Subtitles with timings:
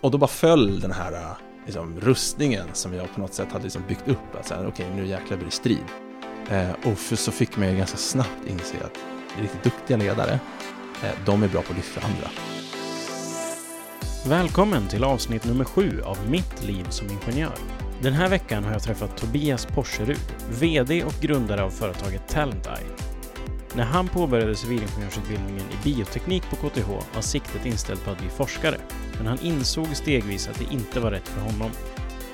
[0.00, 3.64] och då bara föll den här äh, liksom, rustningen som jag på något sätt hade
[3.64, 4.34] liksom byggt upp.
[4.40, 5.84] Att okej, okay, nu jäklar blir det strid.
[6.50, 8.98] Eh, och för, så fick man ju ganska snabbt inse att
[9.40, 10.40] riktigt duktiga ledare,
[11.02, 12.28] eh, de är bra på att lyfta andra.
[14.26, 17.58] Välkommen till avsnitt nummer sju av Mitt liv som ingenjör.
[18.02, 23.17] Den här veckan har jag träffat Tobias Porserud, VD och grundare av företaget Talenteye.
[23.78, 28.76] När han påbörjade civilingenjörsutbildningen i bioteknik på KTH var siktet inställt på att bli forskare,
[29.16, 31.70] men han insåg stegvis att det inte var rätt för honom.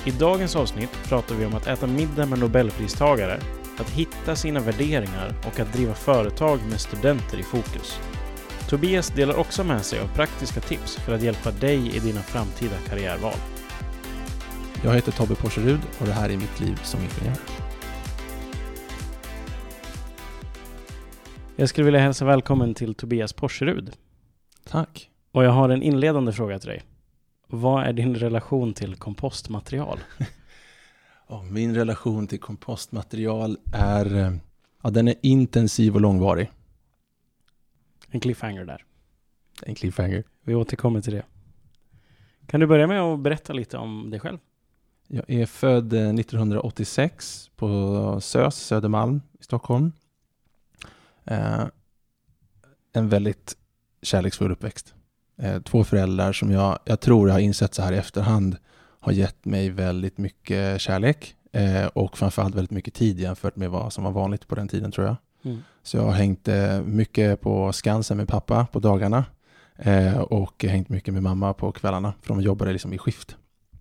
[0.04, 3.40] I dagens avsnitt pratar vi om att äta middag med nobelpristagare,
[3.78, 8.00] att hitta sina värderingar och att driva företag med studenter i fokus.
[8.68, 12.76] Tobias delar också med sig av praktiska tips för att hjälpa dig i dina framtida
[12.88, 13.36] karriärval.
[14.82, 17.63] Jag heter Tobbe Porserud och det här är mitt liv som ingenjör.
[21.56, 23.96] Jag skulle vilja hälsa välkommen till Tobias Porserud.
[24.64, 25.10] Tack.
[25.32, 26.82] Och jag har en inledande fråga till dig.
[27.46, 29.98] Vad är din relation till kompostmaterial?
[31.28, 34.32] oh, min relation till kompostmaterial är, eh,
[34.82, 36.50] ja, den är intensiv och långvarig.
[38.10, 38.84] En cliffhanger där.
[39.62, 40.25] En cliffhanger.
[40.42, 41.25] Vi återkommer till det.
[42.47, 44.38] Kan du börja med att berätta lite om dig själv?
[45.08, 49.92] Jag är född 1986 eh, på SÖS, Södermalm i Stockholm.
[51.25, 51.64] Eh,
[52.92, 53.56] en väldigt
[54.03, 54.94] kärleksfull uppväxt.
[55.39, 58.56] Eh, två föräldrar som jag, jag tror jag har insett så här i efterhand
[59.00, 63.92] har gett mig väldigt mycket kärlek eh, och framförallt väldigt mycket tid jämfört med vad
[63.92, 65.16] som var vanligt på den tiden tror jag.
[65.42, 65.62] Mm.
[65.83, 69.25] Så jag har hängt eh, mycket på Skansen med pappa på dagarna
[69.77, 73.36] eh, och hängt mycket med mamma på kvällarna för de jobbade liksom i skift.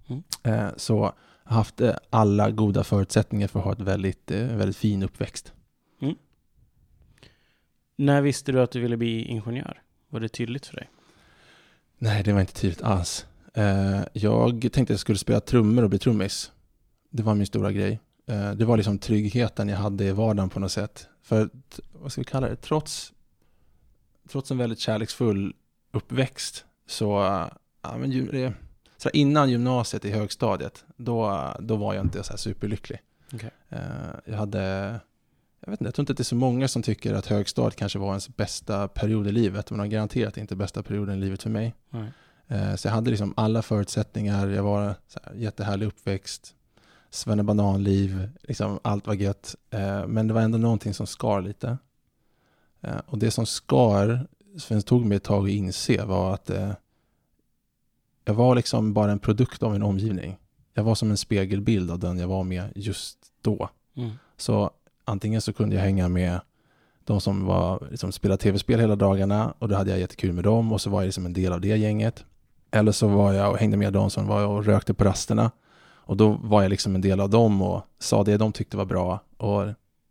[0.07, 0.23] Mm.
[0.44, 1.13] Eh, så
[1.44, 5.53] haft alla goda förutsättningar för att ha ett väldigt, väldigt fin uppväxt.
[6.02, 6.16] Mm.
[7.95, 9.81] När visste du att du ville bli ingenjör?
[10.09, 10.89] Var det tydligt för dig?
[11.97, 13.25] Nej, det var inte tydligt alls.
[13.53, 16.52] Eh, jag tänkte att jag skulle spela trummor och bli trummis.
[17.09, 18.00] Det var min stora grej.
[18.25, 21.07] Eh, det var liksom tryggheten jag hade i vardagen på något sätt.
[21.22, 21.50] För,
[21.91, 23.13] vad ska vi kalla det, trots,
[24.29, 25.56] trots en väldigt kärleksfull
[25.91, 27.06] uppväxt så,
[27.81, 28.53] ja, men det,
[28.97, 33.00] så innan gymnasiet i högstadiet, då, då var jag inte så superlycklig.
[33.34, 33.50] Okay.
[33.69, 33.79] Eh,
[34.25, 35.00] jag hade
[35.66, 37.75] jag vet inte, jag tror inte att det är så många som tycker att högstadiet
[37.75, 41.44] kanske var ens bästa period i livet, men har garanterat inte bästa perioden i livet
[41.44, 41.74] för mig.
[41.90, 42.12] Nej.
[42.47, 46.56] Eh, så jag hade liksom alla förutsättningar, jag var så här, jättehärlig uppväxt,
[47.09, 49.56] svennebananliv, liksom allt var gött.
[49.69, 51.78] Eh, men det var ändå någonting som skar lite.
[52.81, 56.52] Eh, och det som skar, som tog mig ett tag att inse, var att
[58.25, 60.38] jag var liksom bara en produkt av en omgivning.
[60.73, 63.69] Jag var som en spegelbild av den jag var med just då.
[63.96, 64.12] Mm.
[64.38, 64.72] Så
[65.06, 66.40] antingen så kunde jag hänga med
[67.06, 70.74] de som var, liksom, spelade tv-spel hela dagarna och då hade jag jättekul med dem
[70.74, 72.25] och så var jag liksom en del av det gänget.
[72.72, 75.52] Eller så var jag och hängde med de som var och rökte på rasterna
[76.06, 78.86] och då var jag liksom en del av dem och sa det de tyckte var
[78.86, 79.66] bra och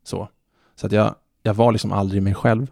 [0.04, 0.28] så.
[0.74, 2.66] Så att jag, jag var liksom aldrig mig själv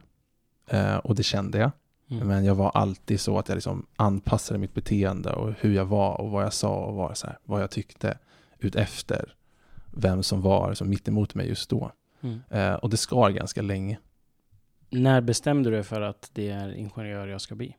[0.71, 1.71] eh, och det kände jag.
[2.11, 2.29] Mm.
[2.29, 6.21] Men jag var alltid så att jag liksom anpassade mitt beteende och hur jag var
[6.21, 8.19] och vad jag sa och vad, så här, vad jag tyckte
[8.59, 9.35] utefter
[9.91, 11.93] vem som var liksom mitt emot mig just då.
[12.23, 12.41] Mm.
[12.51, 13.99] Eh, och det skar ganska länge.
[14.91, 17.77] När bestämde du dig för att det är ingenjör jag ska bli?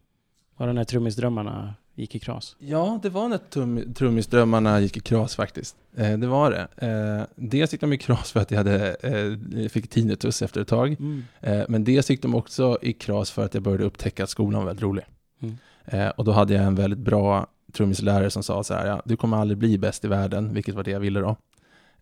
[0.57, 2.55] Var det när trummisdrömmarna gick i kras?
[2.59, 5.75] Ja, det var när trummisdrömmarna gick i kras faktiskt.
[5.97, 6.87] Eh, det var det.
[6.87, 10.67] Eh, dels gick de i kras för att jag hade, eh, fick tinnitus efter ett
[10.67, 10.91] tag.
[10.99, 11.23] Mm.
[11.39, 14.61] Eh, men dels gick de också i kras för att jag började upptäcka att skolan
[14.61, 15.05] var väldigt rolig.
[15.41, 15.57] Mm.
[15.85, 19.17] Eh, och då hade jag en väldigt bra trummislärare som sa så här, ja, du
[19.17, 21.35] kommer aldrig bli bäst i världen, vilket var det jag ville då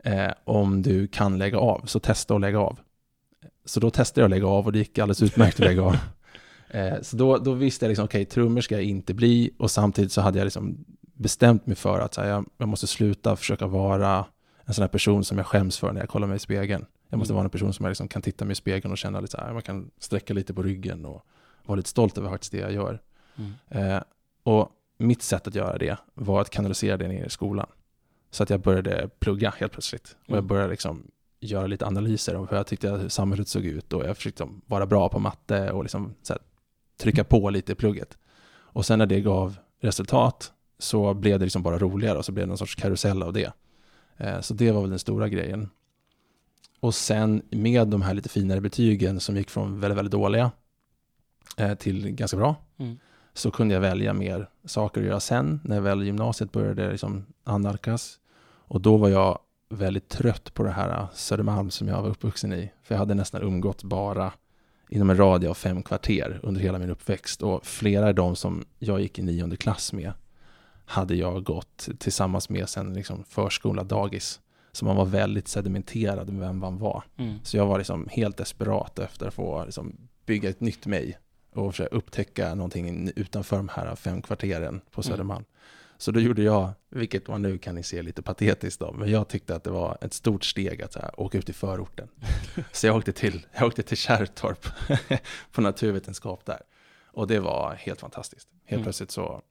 [0.04, 1.86] eh, om du kan lägga av.
[1.86, 2.80] Så testa att lägga av.
[3.66, 5.98] Så då testade jag att lägga av och det gick alldeles utmärkt att lägga av.
[6.72, 9.72] Eh, så då, då visste jag liksom, okej, okay, trummor ska jag inte bli och
[9.72, 13.68] samtidigt så hade jag liksom bestämt mig för att här, jag, jag, måste sluta försöka
[13.68, 14.26] vara
[14.66, 16.86] en sån här person som jag skäms för när jag kollar mig i spegeln.
[17.10, 17.36] Jag måste mm.
[17.36, 19.38] vara en person som jag liksom kan titta mig i spegeln och känna lite så
[19.38, 21.26] här, man kan sträcka lite på ryggen och
[21.66, 23.02] vara lite stolt över faktiskt det jag gör.
[23.38, 23.54] Mm.
[23.70, 24.02] Eh,
[24.44, 27.68] och mitt sätt att göra det var att kanalisera det ner i skolan.
[28.32, 30.16] Så att jag började plugga helt plötsligt.
[30.22, 30.48] Och jag mm.
[30.48, 34.18] började liksom göra lite analyser om hur jag tyckte att samhället såg ut och jag
[34.18, 36.38] försökte vara bra på matte och liksom här,
[36.98, 38.18] trycka på lite i plugget.
[38.52, 42.46] Och sen när det gav resultat så blev det liksom bara roligare och så blev
[42.46, 43.54] det någon sorts karusell av det.
[44.18, 45.70] Eh, så det var väl den stora grejen.
[46.80, 50.52] Och sen med de här lite finare betygen som gick från väldigt, väldigt dåliga
[51.58, 52.98] eh, till ganska bra, mm
[53.40, 58.20] så kunde jag välja mer saker att göra sen, när väl gymnasiet började liksom annalkas.
[58.68, 59.40] Och då var jag
[59.70, 62.72] väldigt trött på det här Södermalm som jag var uppvuxen i.
[62.84, 64.34] För jag hade nästan umgått bara
[64.90, 67.42] inom en radie av fem kvarter under hela min uppväxt.
[67.42, 70.12] Och flera av de som jag gick i nionde klass med
[70.86, 74.40] hade jag gått tillsammans med sen liksom förskola, dagis.
[74.72, 77.04] Så man var väldigt sedimenterad med vem man var.
[77.18, 77.40] Mm.
[77.44, 79.96] Så jag var liksom helt desperat efter att få liksom
[80.26, 81.18] bygga ett nytt mig
[81.66, 85.12] och försöka upptäcka någonting utanför de här fem kvarteren på Mm.
[85.12, 85.46] Södermalm.
[85.98, 89.28] Så då gjorde jag, vilket man nu kan ni se lite patetiskt då, men jag
[89.28, 92.08] tyckte att det var ett stort steg att här, åka ut i förorten.
[92.72, 94.66] Så jag åkte till, jag åkte till Kärrtorp
[95.52, 96.62] på naturvetenskap där.
[97.06, 98.50] Och det var helt fantastiskt.
[98.66, 98.84] Helt Mm.
[98.84, 99.42] plötsligt så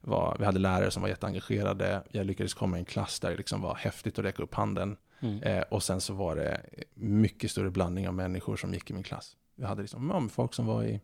[0.00, 2.02] var, vi hade lärare som var jätteengagerade.
[2.10, 4.96] Jag lyckades komma i en klass där det liksom var häftigt att räcka upp handen.
[5.20, 5.42] Mm.
[5.42, 6.60] Eh, och sen så var det
[6.94, 9.36] mycket större blandning av människor som gick i min klass.
[9.56, 11.00] Vi hade liksom, ja, folk som var i,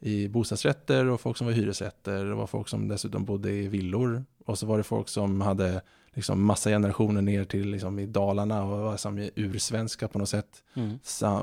[0.00, 2.24] i bostadsrätter och folk som var i hyresrätter.
[2.24, 4.24] Det var folk som dessutom bodde i villor.
[4.46, 5.82] Och så var det folk som hade
[6.12, 10.64] liksom massa generationer ner till liksom i Dalarna och var som ursvenska på något sätt.
[10.74, 10.98] Mm.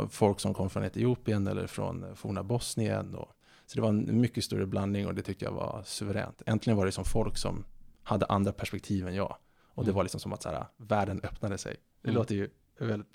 [0.09, 3.15] Folk som kom från Etiopien eller från forna Bosnien.
[3.15, 3.31] Och,
[3.65, 6.41] så det var en mycket större blandning och det tyckte jag var suveränt.
[6.45, 7.63] Äntligen var det som folk som
[8.03, 9.35] hade andra perspektiv än jag.
[9.73, 9.95] Och det Mm.
[9.95, 11.75] var liksom som att så här, världen öppnade sig.
[12.01, 12.19] Det Mm.
[12.19, 12.49] låter ju
[12.79, 13.07] väldigt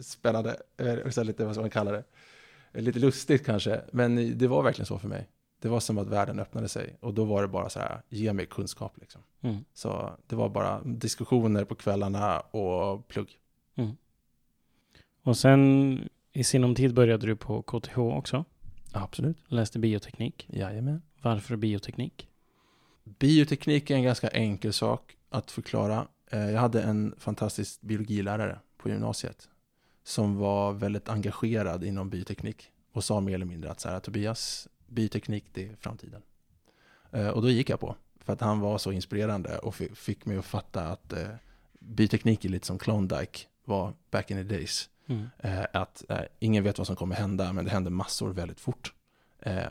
[0.00, 0.56] spännande,
[1.06, 2.04] också lite vad man kalla det,
[2.72, 5.28] lite lustigt kanske, men det var verkligen så för mig.
[5.62, 8.32] Det var som att världen öppnade sig och då var det bara så här, ge
[8.32, 9.22] mig kunskap liksom.
[9.40, 9.64] Mm.
[9.74, 13.38] Så det var bara diskussioner på kvällarna och plugg.
[15.22, 18.44] Och sen i sinom tid började du på KTH också.
[18.92, 19.36] Absolut.
[19.48, 20.46] Läste bioteknik.
[20.50, 21.02] Jajamän.
[21.22, 22.28] Varför bioteknik?
[23.04, 26.08] Bioteknik är en ganska enkel sak att förklara.
[26.30, 29.48] Eh, Jag hade en fantastisk biologilärare på gymnasiet
[30.04, 34.68] som var väldigt engagerad inom bioteknik och sa mer eller mindre att så här, Tobias,
[34.86, 36.22] bioteknik det är framtiden.
[37.12, 40.26] Eh, Och då gick jag på, för att han var så inspirerande och fi- fick
[40.26, 41.28] mig att fatta att eh,
[41.78, 44.88] bioteknik är lite som Klondike var back in the days.
[45.06, 45.28] Mm.
[45.38, 46.04] Eh, att
[46.38, 48.94] ingen vet vad som kommer hända, men det händer massor väldigt fort.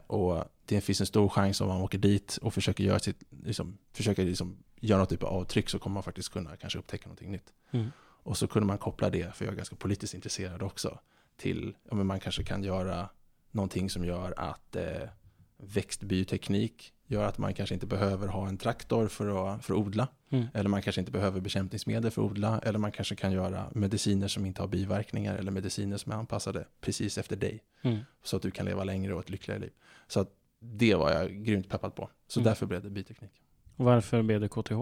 [0.08, 3.78] Och det finns en stor chans om man åker dit och försöker göra, sitt, liksom,
[3.94, 7.32] försöker liksom göra något typ av avtryck så kommer man faktiskt kunna kanske upptäcka någonting
[7.32, 7.54] nytt.
[7.72, 7.92] Mm.
[8.24, 11.00] Och så kunde man koppla det, för jag är ganska politiskt intresserad också,
[11.38, 13.10] till, ja men man kanske kan göra
[13.52, 15.10] någonting som gör att eh,
[15.58, 20.08] växtbioteknik gör att man kanske inte behöver ha en traktor för att, för att odla.
[20.30, 20.46] Mm.
[20.54, 22.60] Eller man kanske inte behöver bekämpningsmedel för att odla.
[22.60, 25.36] Eller man kanske kan göra mediciner som inte har biverkningar.
[25.36, 27.64] Eller mediciner som är anpassade precis efter dig.
[27.82, 28.00] Mm.
[28.24, 29.72] Så att du kan leva längre och ett lyckligare liv.
[30.08, 30.30] Så att
[30.60, 32.10] det var jag grymt peppad på.
[32.28, 32.46] Så Mm.
[32.46, 33.32] därför blev det bioteknik.
[33.76, 34.82] Varför blev det KTH?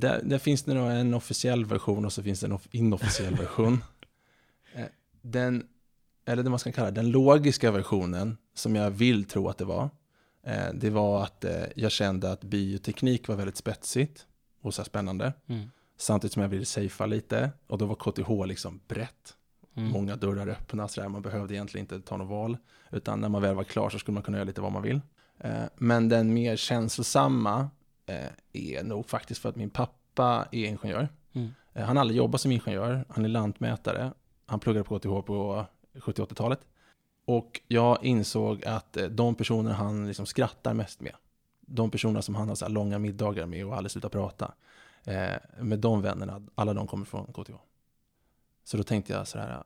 [0.00, 3.34] Där, där finns det nog en officiell version och så finns det en off- inofficiell
[3.38, 3.84] version.
[4.74, 4.84] Eh,
[5.22, 5.66] Den,
[6.26, 9.90] eller det man ska kalla den logiska versionen, som jag vill tro att det var,
[10.46, 14.26] eh, det var att eh, jag kände att bioteknik var väldigt spetsigt
[14.62, 15.32] och så spännande.
[15.46, 15.70] Mm.
[15.98, 19.34] Samtidigt som jag ville safea lite och då var KTH liksom brett.
[19.76, 19.90] Mm.
[19.90, 21.08] Många dörrar öppna, så där.
[21.08, 22.56] man behövde egentligen inte ta något val.
[22.90, 25.00] Utan när man väl var klar så skulle man kunna göra lite vad man vill.
[25.76, 27.70] Men den mer känslosamma
[28.52, 31.08] är nog faktiskt för att min pappa är ingenjör.
[31.32, 31.54] Mm.
[31.72, 34.12] Eh, Han har aldrig jobbat som ingenjör, han är lantmätare.
[34.46, 36.60] Han pluggade på KTH på 70-80-talet.
[37.24, 41.14] Och jag insåg att eh, de personer han liksom skrattar mest med,
[41.60, 44.54] de personer som han har så långa middagar med och aldrig slutar prata,
[45.04, 47.54] eh, med de vännerna, alla de kommer från KTH.
[48.64, 49.62] Så då tänkte jag så här,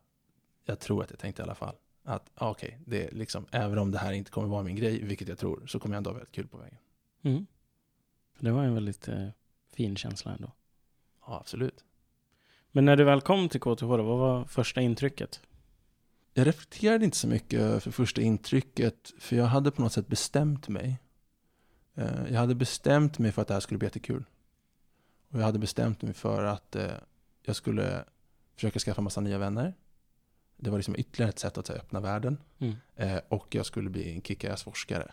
[0.64, 3.78] jag tror att jag tänkte i alla fall, att ah, okej, det är liksom, även
[3.78, 6.10] om det här inte kommer vara min grej, vilket jag tror, så kommer jag ändå
[6.10, 6.78] ha väldigt kul på vägen.
[7.22, 7.46] Mm.
[8.40, 9.28] Det var en väldigt eh,
[9.72, 10.52] fin känsla ändå.
[11.26, 11.85] Ja, absolut.
[12.73, 15.40] Men när du väl kom till KTH då, vad var första intrycket?
[16.35, 20.68] Jag reflekterade inte så mycket för första intrycket, för jag hade på något sätt bestämt
[20.68, 20.99] mig.
[21.94, 24.25] Eh, Jag hade bestämt mig för att det här skulle bli jättekul.
[25.28, 26.90] Och jag hade bestämt mig för att eh,
[27.42, 28.04] jag skulle
[28.54, 29.75] försöka skaffa massa nya vänner.
[30.56, 32.38] Det var liksom ytterligare ett sätt att här, öppna världen.
[32.59, 32.75] Mm.
[32.97, 35.12] Eh, Och jag skulle bli en kickass forskare.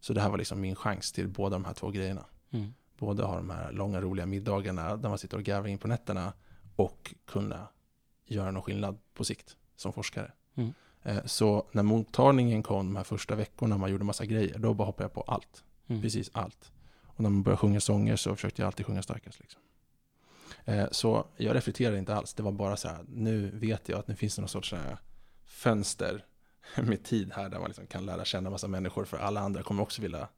[0.00, 2.26] Så det här var liksom min chans till båda de här två grejerna.
[2.50, 2.74] Mm.
[2.98, 6.32] Både ha de här långa roliga middagarna där man sitter och garvar in på nätterna
[6.76, 7.68] och kunna
[8.24, 10.32] göra någon skillnad på sikt som forskare.
[10.54, 10.72] Mm.
[11.02, 14.84] Eh, Så när mottagningen kom de här första veckorna man gjorde massa grejer, då bara
[14.84, 15.64] hoppade jag på allt.
[15.86, 16.02] Mm.
[16.02, 16.72] Precis allt.
[17.02, 19.40] Och när man började sjunga sånger så försökte jag alltid sjunga starkast.
[19.40, 19.60] Liksom.
[20.64, 22.34] Eh, Så jag reflekterade inte alls.
[22.34, 24.98] Det var bara så här, nu vet jag att nu finns det någon sorts här
[25.44, 26.24] fönster
[26.76, 29.82] med tid här där man liksom kan lära känna massa människor för alla andra kommer
[29.82, 30.28] också vilja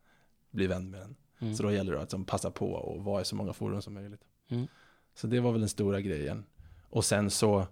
[0.50, 1.16] bli vän med en.
[1.40, 1.54] Mm.
[1.54, 3.94] Så då gäller det att liksom passa på och vara i så många forum som
[3.94, 4.20] möjligt.
[4.48, 4.66] Mm.
[5.14, 6.44] Så det var väl den stora grejen.
[6.90, 7.66] Och sen så,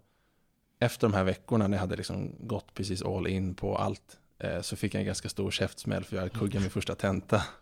[0.79, 4.61] efter de här veckorna när jag hade liksom gått precis all in på allt, eh,
[4.61, 7.43] så fick jag en ganska stor käftsmäll för jag hade kuggat min första tenta.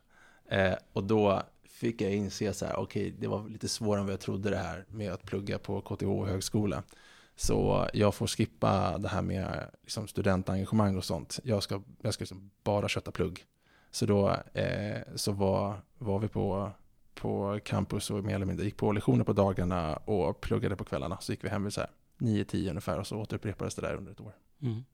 [0.49, 4.13] Eh, och då fick jag inse så här, okej, det var lite svårare än vad
[4.13, 6.83] jag trodde det här med att plugga på KTH högskola.
[7.37, 11.41] Så jag får skippa det här med liksom studentengagemang och sånt.
[11.45, 13.45] Jag ska, jag ska liksom bara kötta plugg.
[13.95, 16.73] Så då eh, så var, var vi på
[17.15, 21.19] på campus och mer eller mindre gick på lektioner på dagarna och pluggade på kvällarna.
[21.21, 24.13] Så gick vi hem vid så här 9-10 ungefär och så återupprepades det där under
[24.13, 24.33] ett år.
[24.63, 24.85] Mm.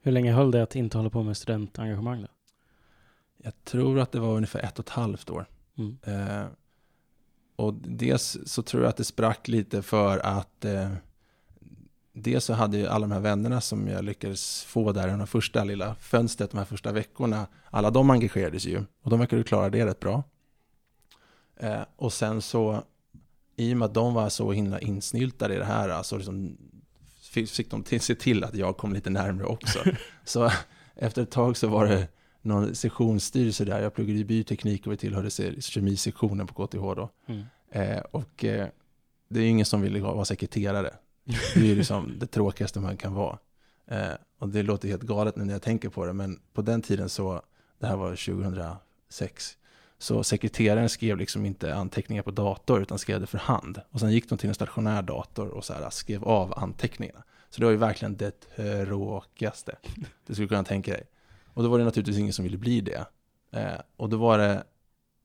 [0.00, 2.28] Hur länge höll det att inte hålla på med studentengagemang då?
[3.36, 5.46] Jag tror att det var ungefär ett och ett halvt år.
[5.78, 5.98] Mm.
[6.02, 6.46] Eh,
[7.56, 10.92] och dels så tror jag att det sprack lite för att eh,
[12.18, 15.26] dels så hade ju alla de här vännerna som jag lyckades få där i de
[15.26, 19.70] första lilla fönstret, de här första veckorna, alla de engagerades ju och de verkade klara
[19.70, 20.22] det rätt bra.
[21.56, 22.82] Eh, och sen så,
[23.56, 26.56] i och med att de var så himla insnyltade i det här, alltså liksom,
[27.20, 29.78] fick, de till, se till att jag kom lite närmare också.
[30.24, 30.50] så
[30.94, 32.08] efter ett tag så var det
[32.42, 33.82] någon sektionsstyrelse där.
[33.82, 35.30] Jag pluggade i bioteknik och vi tillhörde
[35.60, 37.10] kemisektionen på KTH då.
[37.26, 37.44] Mm.
[37.70, 38.68] Eh, och eh,
[39.28, 40.90] det är ingen som vill vara sekreterare.
[41.26, 43.38] Det är ju liksom det tråkigaste man kan vara.
[43.86, 46.82] Eh, och det låter helt galet nu när jag tänker på det, men på den
[46.82, 47.42] tiden så,
[47.78, 49.58] det här var 2006,
[49.98, 53.80] så sekreteraren skrev liksom inte anteckningar på dator utan skrev det för hand.
[53.90, 57.22] Och sen gick de till en stationär dator och så här skrev av anteckningarna.
[57.50, 59.76] Så det var ju verkligen det tråkigaste
[60.26, 61.02] du skulle kunna tänka dig.
[61.46, 63.06] Och då var det naturligtvis ingen som ville bli det.
[63.50, 64.64] Eh, och då var det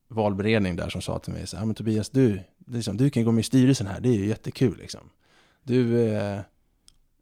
[0.08, 3.32] valberedning där som sa till mig så här, men Tobias, du, liksom, du kan gå
[3.32, 5.10] med i styrelsen här, det är ju jättekul liksom.
[5.64, 6.42] Du, eh,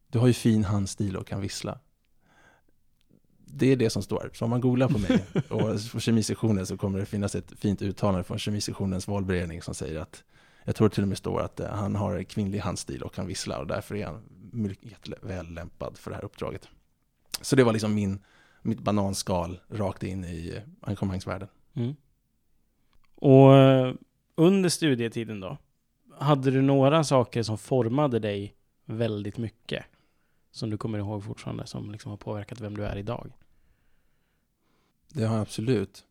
[0.07, 1.79] du har ju fin handstil och kan vissla.
[3.45, 4.29] Det är det som står.
[4.33, 7.81] Så om man googlar på mig och på kemisektionen så kommer det finnas ett fint
[7.81, 10.23] uttalande från kemisektionens valberedning som säger att
[10.63, 13.59] jag tror till och med står att eh, han har kvinnlig handstil och kan vissla
[13.59, 16.67] och därför är han mycket väl lämpad för det här uppdraget.
[17.41, 18.19] Så det var liksom min,
[18.61, 21.47] mitt bananskal rakt in i eh, engagemangsvärlden.
[21.73, 21.95] Mm.
[23.15, 23.93] Och eh,
[24.35, 25.57] under studietiden då?
[26.19, 29.85] Hade du några saker som formade dig väldigt mycket?
[30.51, 33.31] Som du kommer ihåg fortfarande, som liksom har påverkat vem du är idag?
[35.13, 36.05] Det har jag absolut.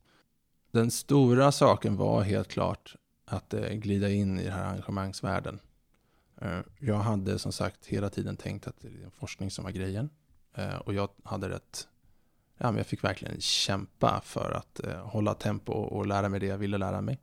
[0.70, 5.60] Den stora saken var helt klart att eh, glida in i den här engagemangsvärlden.
[6.40, 10.10] Eh, jag hade som sagt hela tiden tänkt att det är forskning som var grejen.
[10.54, 11.88] Eh, och jag hade rätt,
[12.58, 16.58] ja men jag fick verkligen kämpa för att hålla tempo och lära mig det jag
[16.58, 17.18] ville lära mig.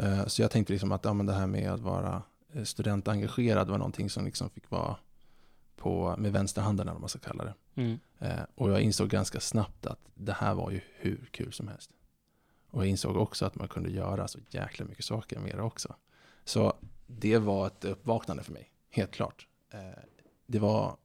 [0.00, 3.70] Eh, så jag tänkte liksom att ja, men det här med att vara eh, studentengagerad
[3.70, 4.96] var någonting som liksom fick vara
[5.76, 7.54] på, med vänsterhanden eller vad man ska kalla det.
[7.74, 7.98] Mm.
[8.18, 11.90] Eh, och jag insåg ganska snabbt att det här var ju hur kul som helst.
[12.70, 15.94] Och jag insåg också att man kunde göra så jäkla mycket saker med det också.
[16.44, 16.74] Så
[17.06, 19.46] det var ett uppvaknande för mig, helt klart.
[20.46, 20.96] Det var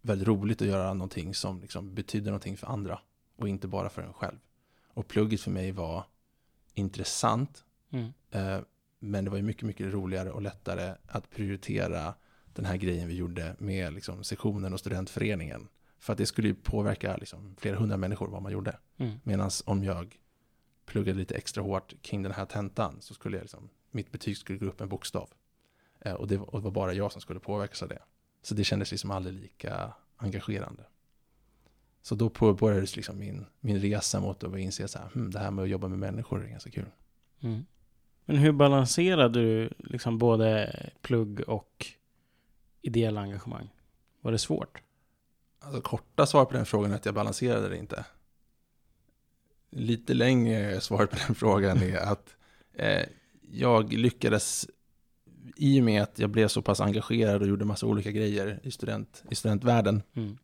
[0.00, 3.00] väldigt roligt att göra någonting som liksom betyder någonting för andra
[3.36, 4.38] och inte bara för en själv.
[4.86, 6.04] Och plugget för mig var
[6.74, 8.12] intressant, Mm.
[8.30, 8.60] eh,
[8.98, 12.14] men det var ju mycket, mycket roligare och lättare att prioritera
[12.54, 15.68] den här grejen vi gjorde med liksom, sektionen och studentföreningen.
[15.98, 18.78] För att det skulle ju påverka liksom, flera hundra människor vad man gjorde.
[18.96, 19.18] Mm.
[19.22, 20.18] Medan om jag
[20.86, 24.58] pluggade lite extra hårt kring den här tentan så skulle jag liksom, mitt betyg skulle
[24.58, 25.30] gå upp en bokstav.
[26.00, 28.02] Eh, och, det, var- och det var bara jag som skulle påverkas av det.
[28.42, 30.84] Så det kändes liksom aldrig lika engagerande.
[32.02, 35.50] Så då påbörjades liksom min, min resa mot att inse så här, hm, det här
[35.50, 36.86] med att jobba med människor är ganska kul.
[37.40, 37.64] Mm.
[38.24, 41.86] Men hur balanserade du liksom både plugg och
[42.82, 43.68] ideella engagemang?
[44.20, 44.82] Var det svårt?
[45.60, 48.04] Alltså korta svar på den frågan är att jag balanserade det inte.
[49.70, 52.36] Lite längre svar på den frågan är att
[52.74, 53.02] eh,
[53.50, 54.66] jag lyckades,
[55.56, 58.70] i och med att jag blev så pass engagerad och gjorde massa olika grejer i,
[58.70, 60.38] student, i studentvärlden, Mm.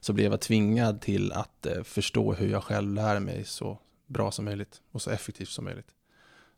[0.00, 4.30] så blev jag tvingad till att eh, förstå hur jag själv lär mig så bra
[4.30, 5.94] som möjligt och så effektivt som möjligt.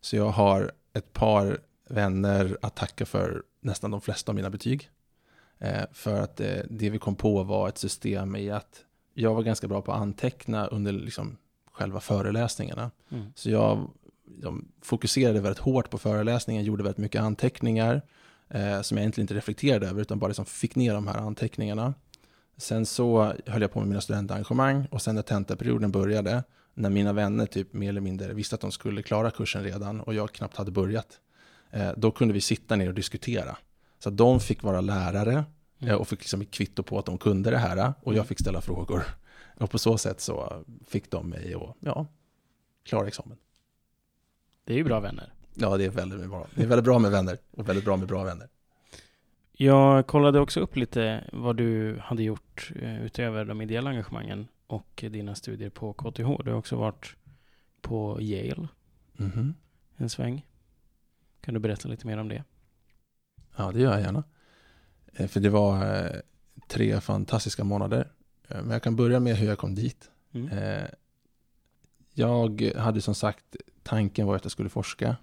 [0.01, 4.89] Så jag har ett par vänner att tacka för nästan de flesta av mina betyg.
[5.59, 9.43] Eh, för att eh, det vi kom på var ett system i att jag var
[9.43, 11.37] ganska bra på att anteckna under liksom
[11.71, 12.91] själva föreläsningarna.
[13.09, 13.25] Mm.
[13.35, 13.89] Så jag
[14.27, 18.01] de fokuserade väldigt hårt på föreläsningen, gjorde väldigt mycket anteckningar
[18.49, 21.93] eh, som jag egentligen inte reflekterade över utan bara liksom fick ner de här anteckningarna.
[22.57, 26.43] Sen så höll jag på med mina studentengagemang och sen när tentaperioden började,
[26.77, 30.13] när mina vänner typ mer eller mindre visste att de skulle klara kursen redan och
[30.13, 31.19] jag knappt hade börjat,
[31.71, 33.57] eh, då kunde vi sitta ner och diskutera.
[33.99, 35.45] Så de fick vara lärare
[35.79, 35.91] Mm.
[35.93, 38.17] eh, och fick liksom ett kvitto på att de kunde det här och Mm.
[38.17, 39.03] jag fick ställa frågor.
[39.59, 42.07] Och på så sätt så fick de mig att, ja,
[42.83, 43.37] klara examen.
[44.63, 45.33] Det är ju bra vänner.
[45.53, 46.47] Ja, det är väldigt bra.
[46.55, 48.47] Det är väldigt bra med vänner och väldigt bra med bra vänner.
[49.51, 55.03] Jag kollade också upp lite vad du hade gjort eh, utöver de ideella engagemangen och
[55.11, 56.43] dina studier på KTH.
[56.43, 57.15] Du har också varit
[57.81, 58.67] på Yale
[59.13, 59.53] Mhm.
[59.97, 60.45] en sväng.
[61.41, 62.43] Kan du berätta lite mer om det?
[63.55, 64.23] Ja, det gör jag gärna.
[65.13, 66.11] Eh, För det var eh,
[66.67, 68.11] tre fantastiska månader.
[68.47, 70.11] Eh, Men jag kan börja med hur jag kom dit.
[70.33, 70.87] Mm.
[72.13, 75.15] Jag hade som sagt, tanken var att jag skulle forska.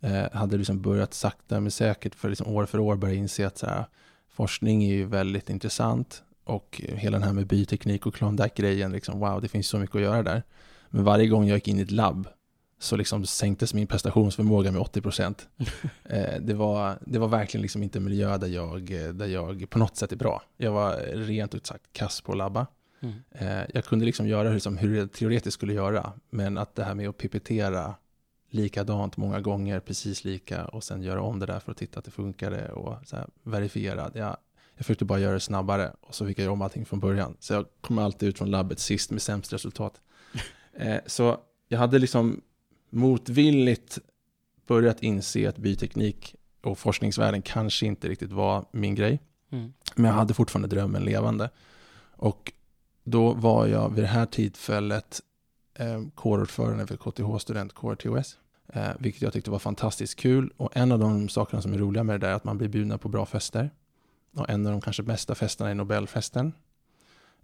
[0.00, 3.60] Eh, hade liksom börjat sakta men säkert för liksom år för år börjat inse att
[3.62, 3.84] här,
[4.28, 9.40] forskning är ju väldigt intressant och hela den här med byteknik och Klondike-grejen, liksom, wow,
[9.42, 10.42] det finns så mycket att göra där.
[10.88, 12.28] Men varje gång jag gick in i ett labb
[12.78, 15.48] så liksom sänktes min prestationsförmåga med 80 procent.
[16.04, 18.82] eh, det, var, det var verkligen liksom inte en miljö där jag,
[19.14, 20.42] där jag på något sätt är bra.
[20.56, 22.66] Jag var rent ut sagt kass på att labba.
[23.00, 23.14] Mm.
[23.30, 26.94] Eh, jag kunde liksom göra liksom hur det teoretiskt skulle göra, men att det här
[26.94, 27.94] med att pipetera
[28.50, 32.04] likadant många gånger, precis lika och sen göra om det där för att titta att
[32.04, 34.10] det funkade och så här, verifiera.
[34.14, 34.36] Jag,
[34.76, 37.36] jag försökte bara göra det snabbare och så fick jag göra om allting från början.
[37.40, 40.00] Så jag kom alltid ut från labbet sist med sämst resultat.
[40.78, 42.40] Eh, så jag hade liksom
[42.90, 43.98] motvilligt
[44.66, 49.20] börjat inse att byteknik och forskningsvärlden kanske inte riktigt var min grej.
[49.52, 49.72] Mm.
[49.94, 51.50] Men jag hade fortfarande drömmen levande.
[52.16, 52.52] Och
[53.04, 55.20] då var jag vid det här tillfället
[55.74, 58.38] eh, kårordförande för KTH Core TOS.
[58.72, 60.52] Eh, vilket jag tyckte var fantastiskt kul.
[60.56, 62.68] Och en av de sakerna som är roliga med det där är att man blir
[62.68, 63.70] bjudna på bra fester.
[64.36, 66.52] Och en av de kanske bästa festerna är Nobelfesten.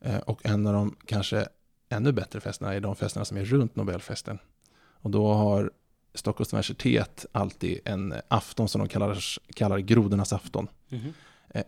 [0.00, 1.48] Eh, och en av de kanske
[1.88, 4.38] ännu bättre festerna är de festerna som är runt Nobelfesten.
[4.74, 5.70] Och då har
[6.14, 9.18] Stockholms universitet alltid en afton som de kallar,
[9.54, 10.68] kallar grodornas afton.
[10.90, 11.12] Mm.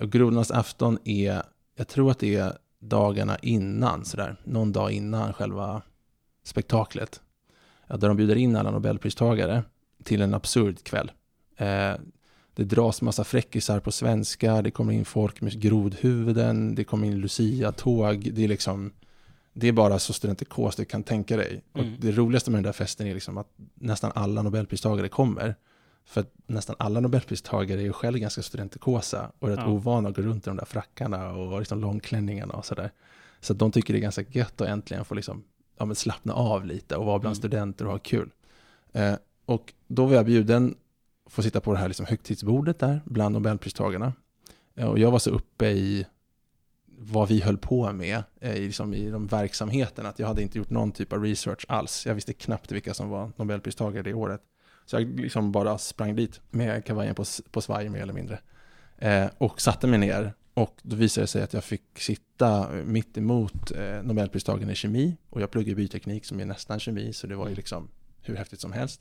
[0.00, 1.43] Och grodornas afton är,
[1.76, 5.83] jag tror att det är dagarna innan, sådär, någon dag innan själva
[6.43, 7.21] spektaklet.
[7.88, 9.62] Där de bjuder in alla nobelpristagare
[10.02, 11.12] till en absurd kväll.
[12.54, 17.18] Det dras massa fräckisar på svenska, det kommer in folk med grodhuvuden, det kommer in
[17.18, 18.92] Lucia-tåg, det är liksom
[19.54, 21.62] det är bara så studentikos du kan tänka dig.
[21.75, 21.92] Mm.
[21.92, 25.54] Och det roligaste med den där festen är liksom att nästan alla nobelpristagare kommer.
[26.04, 29.68] För att nästan alla nobelpristagare är ju själv ganska studentikosa och rätt ja.
[29.68, 32.90] ovana att gå runt i de där frackarna och liksom långklänningarna och sådär.
[33.40, 35.44] Så att de tycker det är ganska gött att äntligen få liksom,
[35.78, 37.40] ja, slappna av lite och vara bland mm.
[37.40, 38.30] studenter och ha kul.
[38.92, 39.14] Eh,
[39.46, 40.75] och då var jag bjuden
[41.26, 44.12] få sitta på det här liksom högtidsbordet där bland nobelpristagarna.
[44.75, 46.07] Eh, och jag var så uppe i
[46.98, 50.09] vad vi höll på med eh, liksom i de verksamheterna.
[50.09, 52.07] Att jag hade inte gjort någon typ av research alls.
[52.07, 54.40] Jag visste knappt vilka som var Nobelpristagare det året.
[54.87, 58.38] Så jag liksom bara sprang dit med kavajen på, på svaj mer eller mindre.
[58.98, 60.33] Eh, och satte mig ner.
[60.55, 65.16] Och då visade det sig att jag fick sitta mitt emot eh, Nobelpristagaren i kemi.
[65.31, 67.88] Och jag pluggar bioteknik som är nästan kemi, så det var ju liksom
[68.22, 69.01] hur häftigt som helst.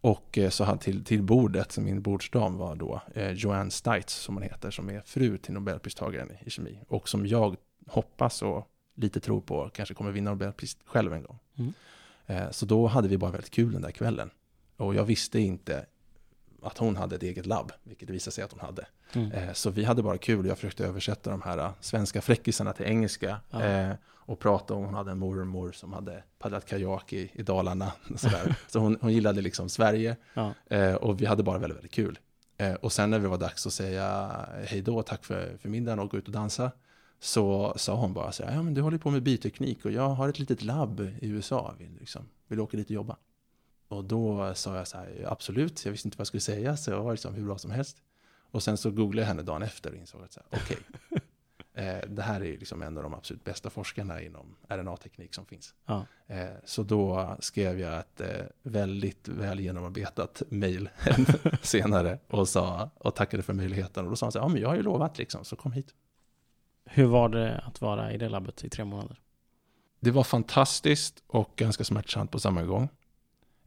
[0.00, 4.34] Och eh, så hade till, till bordet, min bordsdam var då eh, Joanne Stites som
[4.34, 6.80] hon heter, som är fru till Nobelpristagaren i kemi.
[6.88, 7.56] Och som jag
[7.86, 11.38] hoppas och lite tror på kanske kommer vinna Nobelpris själv en gång.
[11.56, 11.72] Mm.
[12.26, 14.30] Eh, så då hade vi bara väldigt kul den där kvällen.
[14.76, 15.86] Och jag visste inte
[16.62, 18.86] att hon hade ett eget labb, vilket det visade sig att hon hade.
[19.12, 19.32] Mm.
[19.32, 20.46] Eh, så vi hade bara kul.
[20.46, 23.40] Jag försökte översätta de här eh, svenska fräckisarna till engelska.
[23.50, 23.62] Ja.
[23.62, 27.92] Eh, och prata om hon hade en mormor som hade paddlat kajak i, i Dalarna.
[28.16, 28.54] Sådär.
[28.66, 30.16] så hon, hon gillade liksom Sverige.
[30.34, 30.54] Ja.
[30.96, 32.18] och vi hade bara väldigt, väldigt kul.
[32.80, 34.30] och sen när det var dags att säga
[34.64, 36.70] hej då, tack för, för middagen och gå ut och dansa.
[37.20, 40.08] Så sa hon bara så här, ja men du håller på med byteknik och jag
[40.08, 41.74] har ett litet labb i USA.
[41.78, 43.16] Vill, liksom, vill åka dit och jobba?
[43.88, 46.90] Och då sa jag så här, absolut, jag visste inte vad jag skulle säga, så
[46.90, 48.02] jag var liksom hur bra som helst.
[48.50, 50.76] Och sen så googlade jag henne dagen efter och insåg att okej,
[51.10, 51.20] okay,
[51.84, 55.74] eh, det här är liksom en av de absolut bästa forskarna inom RNA-teknik som finns.
[55.86, 56.06] Ja.
[56.26, 60.88] Eh, så då skrev jag ett eh, väldigt väl genomarbetat mejl
[61.62, 64.04] senare och, sa, och tackade för möjligheten.
[64.04, 65.72] Och då sa han så här, ja men jag har ju lovat liksom, så kom
[65.72, 65.94] hit.
[66.84, 69.20] Hur var det att vara i det labbet i tre månader?
[70.00, 72.88] Det var fantastiskt och ganska smärtsamt på samma gång.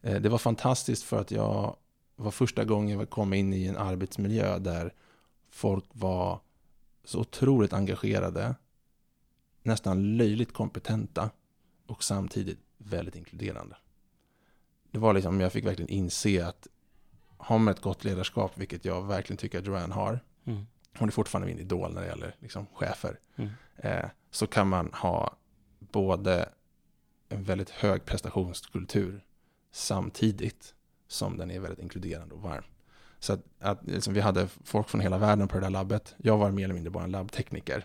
[0.02, 1.76] Eh, det var fantastiskt för att jag
[2.16, 4.94] var första gången jag kom in i en arbetsmiljö där
[5.50, 6.40] folk var
[7.04, 8.54] så otroligt engagerade,
[9.62, 11.30] nästan löjligt kompetenta
[11.86, 13.76] och samtidigt väldigt inkluderande.
[14.90, 16.66] Det var liksom, jag fick verkligen inse att
[17.36, 20.66] har man ett gott ledarskap, vilket jag verkligen tycker att Joanne har, mm.
[20.98, 23.50] hon är fortfarande min idol när det gäller liksom, chefer, mm.
[23.76, 25.36] eh, så kan man ha
[25.78, 26.48] både
[27.28, 29.24] en väldigt hög prestationskultur
[29.72, 30.74] samtidigt
[31.08, 32.64] som den är väldigt inkluderande och varm.
[33.18, 36.14] Så att, att liksom, vi hade folk från hela världen på det där labbet.
[36.18, 37.84] Jag var mer eller mindre bara en labbtekniker.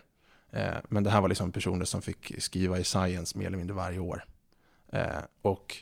[0.50, 3.76] Eh, men det här var liksom personer som fick skriva i science mer eller mindre
[3.76, 4.24] varje år.
[4.92, 5.76] Eh, och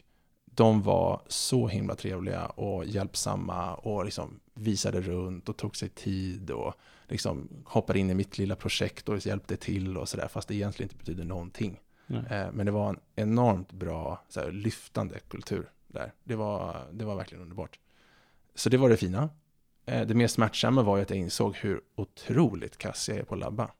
[0.45, 6.51] de var så himla trevliga och hjälpsamma och liksom visade runt och tog sig tid
[6.51, 6.75] och
[7.09, 10.90] liksom hoppade in i mitt lilla projekt och hjälpte till och sådär, fast det egentligen
[10.90, 11.81] inte betyder någonting.
[12.09, 16.12] Eh, men det var en enormt bra, här, lyftande kultur där.
[16.24, 17.78] Det var, det var verkligen underbart.
[18.54, 19.30] Så det var det fina.
[19.87, 23.35] Eh, det mer smärtsamma var ju att jag insåg hur otroligt kass jag är på
[23.35, 23.70] att labba.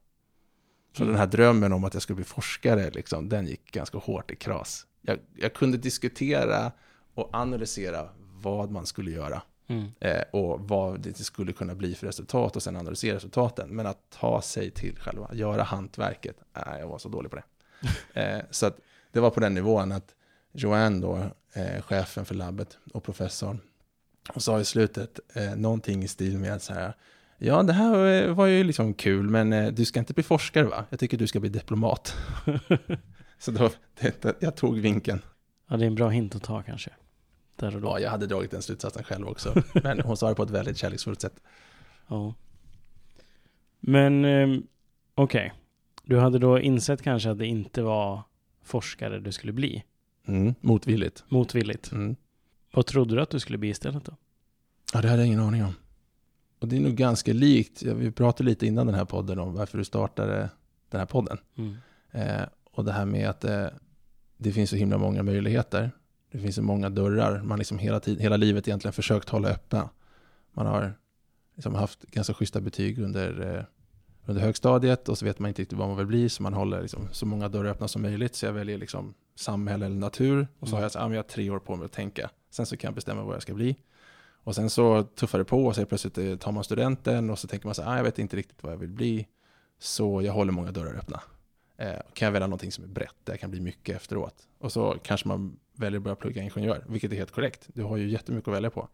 [0.97, 1.13] Så mm.
[1.13, 4.37] den här drömmen om att jag skulle bli forskare, liksom, den gick ganska hårt i
[4.37, 4.87] kras.
[5.03, 6.73] Jag, jag kunde diskutera
[7.15, 9.43] och analysera vad man skulle göra.
[9.69, 9.87] Mm.
[10.01, 13.77] eh, och vad det skulle kunna bli för resultat och sen analysera resultaten.
[13.77, 17.45] Men att ta sig till själva, göra hantverket, nej, jag var så dålig på det.
[18.21, 18.79] eh, så att
[19.13, 20.15] det var på den nivån att
[20.53, 21.25] Joanne då,
[21.57, 23.61] eh, chefen för labbet och professorn,
[24.35, 26.95] och sa i slutet eh, någonting i stil med så här,
[27.39, 30.65] ja det här eh, var ju liksom kul, men eh, du ska inte bli forskare
[30.65, 30.85] va?
[30.91, 32.17] Jag tycker du ska bli diplomat.
[33.39, 35.23] så då, det, jag tog vinken.
[35.69, 36.91] Ja, det är en bra hint att ta kanske.
[37.57, 37.89] Där och då.
[37.89, 39.63] Ja, jag hade dragit den slutsatsen själv också.
[39.83, 41.41] Men hon sa det på ett väldigt kärleksfullt sätt.
[42.09, 42.35] Ja.
[43.81, 44.59] Men eh,
[45.15, 45.53] okej,
[46.03, 48.23] du hade då insett kanske att det inte var
[48.63, 49.85] forskare du skulle bli.
[50.27, 51.25] Mm, motvilligt.
[51.29, 51.93] Motvilligt.
[51.93, 52.17] Mm.
[52.73, 54.13] Vad trodde du att du skulle bli istället då?
[54.93, 55.75] Ja, det hade jag ingen aning om.
[56.59, 59.55] Och det är nog ganska likt, ja, vi pratade lite innan den här podden om
[59.55, 60.51] varför du startade
[60.91, 61.39] den här podden.
[61.57, 61.77] Mm.
[62.11, 63.67] Eh, och det här med att eh,
[64.37, 65.91] det finns så himla många möjligheter.
[66.31, 67.43] Det finns så många dörrar.
[67.43, 69.91] Man liksom hela, tid, hela livet egentligen försökt hålla öppna.
[70.53, 70.95] Man har
[71.55, 73.65] liksom haft ganska schyssta betyg under, eh,
[74.27, 76.83] under högstadiet och så vet man inte riktigt vad man vill bli så man håller
[76.83, 78.35] liksom så många dörrar öppna som möjligt.
[78.35, 81.23] Så jag väljer liksom samhälle eller natur och så har jag, så, ah, jag har
[81.23, 82.31] tre år på mig att tänka.
[82.51, 83.77] Sen så kan jag bestämma vad jag ska bli.
[84.45, 87.49] Och sen så tuffar det på och så plötsligt eh, tar man studenten och så
[87.49, 89.27] tänker man så här, ah, jag vet inte riktigt vad jag vill bli.
[89.79, 91.21] Så jag håller många dörrar öppna.
[91.77, 94.35] Eh, kan jag välja någonting som är brett, där jag kan bli mycket efteråt.
[94.59, 97.69] Och så kanske man väljer att börja plugga ingenjör, vilket är helt korrekt.
[97.75, 98.89] Du har ju jättemycket att välja på.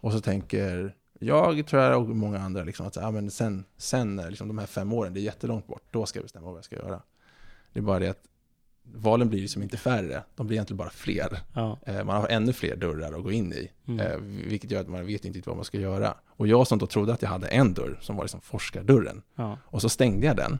[0.00, 3.64] Och så tänker jag, tror jag och många andra, liksom, att så, ah, men sen,
[3.76, 6.56] sen liksom, de här fem åren, det är jättelångt bort, då ska jag bestämma vad
[6.56, 7.02] jag ska göra.
[7.72, 8.22] Det är bara det att
[8.94, 11.38] valen blir liksom inte färre, de blir egentligen bara fler.
[11.54, 11.78] Ja.
[11.86, 14.00] Eh, man har ännu fler dörrar att gå in i, Mm.
[14.00, 14.16] eh,
[14.48, 16.14] vilket gör att man vet inte vad man ska göra.
[16.26, 19.58] Och jag som då trodde att jag hade en dörr, som var liksom forskardörren, ja.
[19.64, 20.58] och så stängde jag den,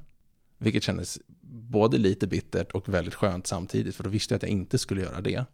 [0.59, 1.19] vilket kändes
[1.51, 5.01] både lite bittert och väldigt skönt samtidigt, för då visste jag att jag inte skulle
[5.01, 5.45] göra det.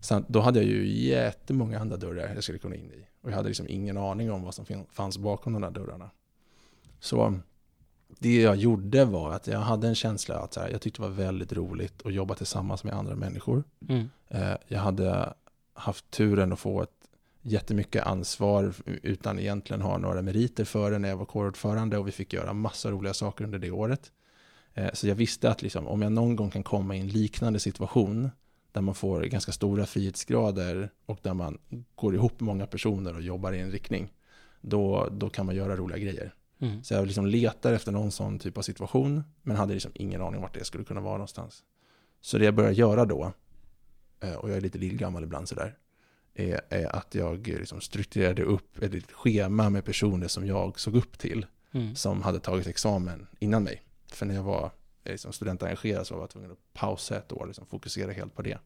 [0.00, 3.06] Så då hade jag ju jättemånga andra dörrar jag skulle kunna in i.
[3.22, 6.10] Och jag hade liksom ingen aning om vad som fanns bakom de där dörrarna.
[7.00, 7.38] Så
[8.18, 11.14] det jag gjorde var att jag hade en känsla att här, jag tyckte det var
[11.14, 13.64] väldigt roligt att jobba tillsammans med andra människor.
[13.88, 14.08] Mm.
[14.28, 15.34] Eh, Jag hade
[15.74, 16.90] haft turen att få ett
[17.42, 22.12] jättemycket ansvar utan egentligen ha några meriter för det när jag var kårordförande och vi
[22.12, 24.12] fick göra massa roliga saker under det året.
[24.74, 27.60] Eh, Så jag visste att liksom, om jag någon gång kan komma i en liknande
[27.60, 28.30] situation
[28.72, 31.58] där man får ganska stora frihetsgrader och där man
[31.94, 34.12] går ihop många personer och jobbar i en riktning,
[34.60, 36.34] då, då kan man göra roliga grejer.
[36.60, 36.84] Mm.
[36.84, 40.36] Så jag liksom letar efter någon sån typ av situation, men hade liksom ingen aning
[40.36, 41.62] om vart det skulle kunna vara någonstans.
[42.20, 43.32] Så det jag började göra då,
[44.20, 45.76] eh, och jag är lite lillgammal ibland sådär,
[46.34, 50.96] är, är att jag liksom strukturerade upp ett litet schema med personer som jag såg
[50.96, 51.96] upp till, Mm.
[51.96, 53.82] som hade tagit examen innan mig.
[54.06, 54.70] För när jag var
[55.04, 58.34] eh, liksom studentengagerad så var jag tvungen att pausa ett år och liksom fokusera helt
[58.34, 58.58] på det.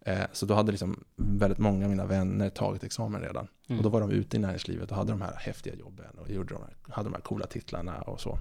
[0.00, 3.48] Eh, Så då hade liksom väldigt många av mina vänner tagit examen redan.
[3.68, 3.78] Mm.
[3.78, 6.54] Och då var de ute i näringslivet och hade de här häftiga jobben och gjorde
[6.54, 8.38] de här, hade de här coola titlarna och så.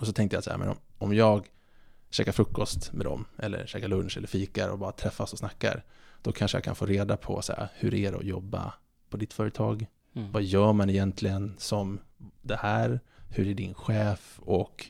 [0.00, 1.46] Och så tänkte jag så här, men om, om jag
[2.10, 5.84] käkar frukost med dem eller käkar lunch eller fikar och bara träffas och snackar,
[6.22, 8.74] då kanske jag kan få reda på så här, hur är det att jobba
[9.10, 9.86] på ditt företag?
[10.14, 10.32] Mm.
[10.32, 12.00] Vad gör man egentligen som
[12.42, 13.00] det här?
[13.30, 14.40] Hur är din chef?
[14.42, 14.86] Och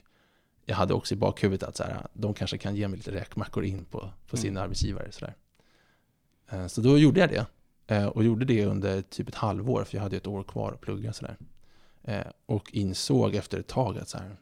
[0.65, 3.65] jag hade också i bakhuvudet att så här, de kanske kan ge mig lite räkmackor
[3.65, 4.63] in på, på sin Mm.
[4.63, 5.13] arbetsgivare.
[5.13, 5.35] Så, där.
[6.51, 7.47] Eh, så då gjorde jag det.
[7.87, 10.81] Eh, Och gjorde det under typ ett halvår, för jag hade ett år kvar att
[10.81, 11.13] plugga.
[11.13, 11.37] Så där.
[12.03, 14.37] Eh, Och insåg efter ett tag att så här,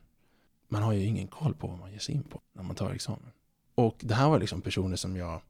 [0.69, 2.91] man har ju ingen koll på vad man ger sig in på när man tar
[2.91, 3.33] examen.
[3.75, 5.41] Och det här var liksom personer som jag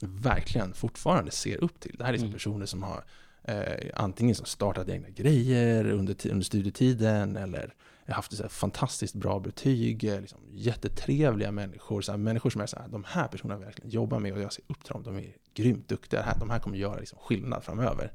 [0.00, 1.94] verkligen fortfarande ser upp till.
[1.98, 2.32] Det här är liksom Mm.
[2.36, 3.04] personer som har
[3.42, 7.74] eh, antingen som startat egna grejer under, under studietiden eller
[8.08, 12.88] haft så fantastiskt bra betyg, liksom jättetrevliga människor, så här, människor som är så här,
[12.88, 15.88] de här personerna verkligen jobba med och jag ser upp till dem, de är grymt
[15.88, 18.12] duktiga, här, de här kommer göra liksom skillnad framöver.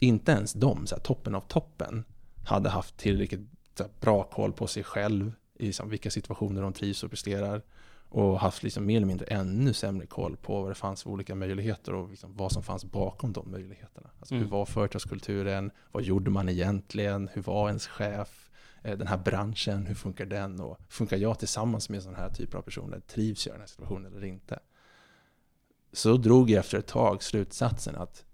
[0.00, 2.04] Inte ens de, så här, toppen av toppen,
[2.46, 3.40] hade haft tillräckligt
[3.78, 7.62] här, bra koll på sig själv, i liksom, vilka situationer de trivs och presterar
[8.08, 11.34] och haft liksom mer eller mindre ännu sämre koll på vad det fanns för olika
[11.34, 14.10] möjligheter och liksom vad som fanns bakom de möjligheterna.
[14.18, 14.44] Alltså Mm.
[14.44, 15.70] hur var företagskulturen?
[15.92, 17.28] Vad gjorde man egentligen?
[17.32, 18.50] Hur var ens chef?
[18.82, 20.60] Eh, Den här branschen, hur funkar den?
[20.60, 23.00] Och funkar jag tillsammans med sådana här typer av personer?
[23.00, 24.58] Trivs jag i den här situationen eller inte?
[25.92, 28.24] Så drog jag efter ett tag slutsatsen att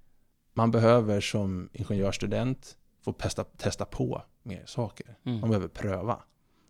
[0.53, 5.17] man behöver som ingenjörsstudent få testa, testa på mer saker.
[5.23, 5.49] Man Mm.
[5.51, 6.23] behöver pröva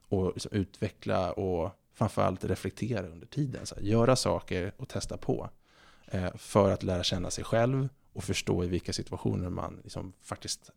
[0.09, 3.67] och liksom utveckla och framförallt reflektera under tiden.
[3.67, 5.51] Så här, göra saker och testa på
[6.07, 10.71] eh, för att lära känna sig själv och förstå i vilka situationer man liksom faktiskt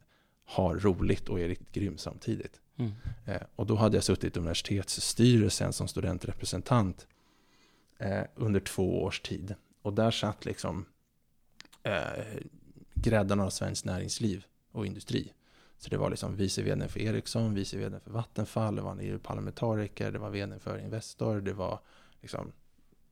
[0.45, 2.59] har roligt och är riktigt grym samtidigt.
[2.77, 2.91] Mm.
[3.25, 7.07] Eh, och då hade jag suttit i universitetsstyrelsen som studentrepresentant
[7.97, 9.55] eh, under två års tid.
[9.85, 10.85] Och där satt liksom
[11.83, 12.39] eh,
[12.93, 15.33] gräddarna av svenskt näringsliv och industri.
[15.77, 18.99] Så det var liksom vice vd för Ericsson, vice vd för Vattenfall, det var en
[18.99, 21.79] EU-parlamentariker, det var vd för Investor, det var
[22.21, 22.51] liksom,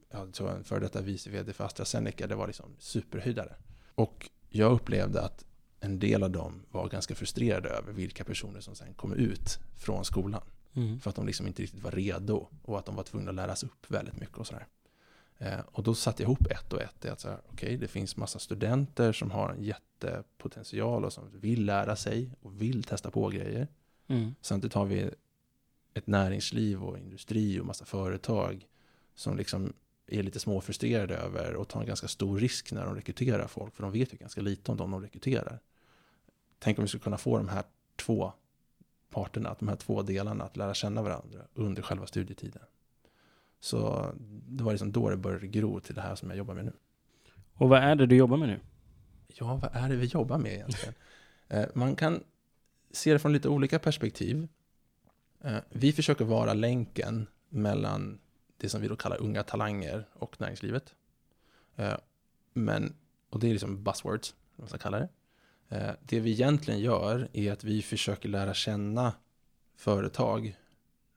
[0.09, 3.55] jag tror en före detta vice vd för AstraZeneca, det var liksom superhöjdare.
[3.95, 5.45] Och jag upplevde att
[5.79, 10.05] en del av dem var ganska frustrerade över vilka personer som sen kom ut från
[10.05, 10.43] skolan.
[10.73, 10.99] Mm.
[10.99, 13.63] För att de liksom inte riktigt var redo och att de var tvungna att läras
[13.63, 14.67] upp väldigt mycket och sådär.
[15.43, 16.95] Eh, och då satte jag ihop ett och ett.
[16.99, 21.95] Det, att okay, det finns massa studenter som har en jättepotential och som vill lära
[21.95, 23.67] sig och vill testa på grejer.
[24.07, 24.35] Mm.
[24.41, 25.09] Samtidigt har vi
[25.93, 28.67] ett näringsliv och industri och massa företag
[29.15, 29.73] som liksom
[30.07, 33.75] är lite småfrustrerade över och tar en ganska stor risk när de rekryterar folk.
[33.75, 35.59] För de vet ju ganska lite om de de rekryterar.
[36.59, 37.63] Tänk om vi skulle kunna få de här
[37.95, 38.33] två
[39.09, 42.61] parterna, de här två delarna att lära känna varandra under själva studietiden.
[43.63, 44.11] Så
[44.47, 46.73] det var liksom då det började gro till det här som jag jobbar med nu.
[47.53, 48.59] Och vad är det du jobbar med nu?
[49.27, 50.93] Ja, vad är det vi jobbar med egentligen?
[51.47, 52.23] Eh, man kan
[52.91, 54.47] se det från lite olika perspektiv.
[55.43, 58.19] Eh, vi försöker vara länken mellan
[58.57, 60.95] det som vi då kallar unga talanger och näringslivet.
[61.75, 61.97] Eh,
[62.53, 62.95] men,
[63.29, 65.09] och det är liksom buzzwords, vad man ska kalla det.
[66.01, 69.13] Det vi egentligen gör är att vi försöker lära känna
[69.75, 70.57] företag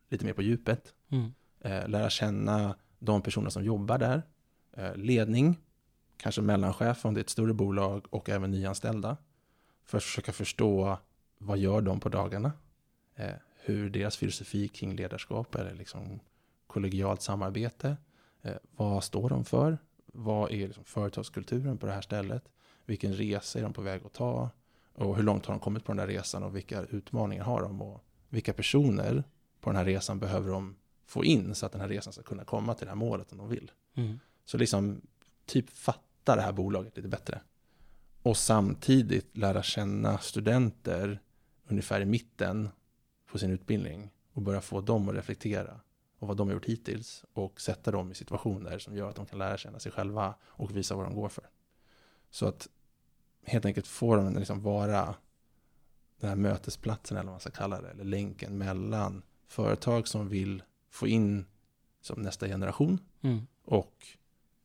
[0.09, 0.95] lite mer på djupet.
[1.09, 1.33] Mm
[1.67, 4.23] Eh, lära känna de personer som jobbar där,
[4.73, 5.59] eh, ledning,
[6.17, 9.17] kanske mellanchef om det är ett större bolag och även nyanställda.
[9.85, 10.99] För att försöka förstå
[11.39, 12.53] vad gör de på dagarna?
[13.15, 16.21] Eh, hur deras filosofi kring ledarskap eller liksom
[16.67, 17.97] kollegialt samarbete.
[18.71, 19.79] Vad står de för?
[20.07, 22.45] Vad är liksom företagskulturen på det här stället?
[22.85, 24.51] Vilken resa är de på väg att ta?
[24.95, 27.83] Och hur långt har de kommit på den där resan och vilka utmaningar har de?
[27.83, 29.25] Och vilka personer
[29.61, 32.45] på den här resan behöver de få in så att den här resan ska kunna
[32.45, 33.71] komma till det här målet om de vill.
[33.95, 34.21] Mm.
[34.45, 35.01] Så liksom
[35.47, 37.41] typ fatta det här bolaget lite bättre.
[38.23, 41.21] Och samtidigt lära känna studenter
[41.69, 42.69] ungefär i mitten
[43.31, 45.81] på sin utbildning och börja få dem att reflektera
[46.19, 49.27] och vad de har gjort hittills och sätta dem i situationer som gör att de
[49.27, 51.45] kan lära känna sig själva och visa vad de går för.
[52.31, 52.69] Så att
[53.45, 55.15] helt enkelt få dem att liksom vara
[56.21, 60.63] den här mötesplatsen eller vad man ska kalla det, eller länken mellan företag som vill
[60.97, 61.45] få in
[62.01, 63.47] som nästa generation mm.
[63.65, 64.07] och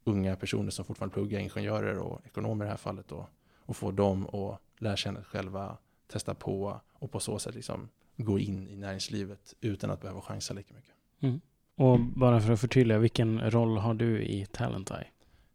[0.03, 3.91] unga personer som fortfarande pluggar, ingenjörer och ekonomer i det här fallet då, och få
[3.91, 8.75] dem att lära känna själva, testa på och på så sätt liksom gå in i
[8.75, 10.93] näringslivet utan att behöva chansa lika mycket.
[11.19, 11.41] Mm.
[11.75, 15.03] Och bara för att förtydliga, vilken roll har du i Talentai?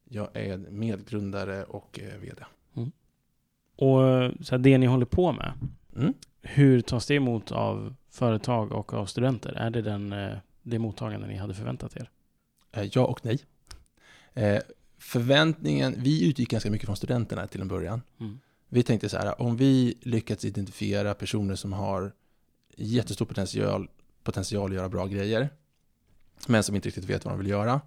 [0.04, 2.44] Jag är medgrundare och eh, vd.
[2.74, 2.92] Mm.
[3.76, 5.52] Och så det ni håller på med,
[5.96, 6.14] mm.
[6.42, 9.52] hur tas det emot av företag och av studenter?
[9.52, 12.10] Är det den eh, det mottagande ni hade förväntat er?
[12.72, 13.38] Eh, ja och nej.
[14.34, 14.62] Eh,
[14.98, 18.02] förväntningen, vi utgick ganska mycket från studenterna till en början.
[18.20, 18.40] Mm.
[18.68, 22.12] Vi tänkte så här, om vi lyckats identifiera personer som har
[22.76, 23.88] jättestor potential,
[24.22, 25.48] potential att göra bra grejer,
[26.46, 27.80] men som inte riktigt vet vad de vill göra.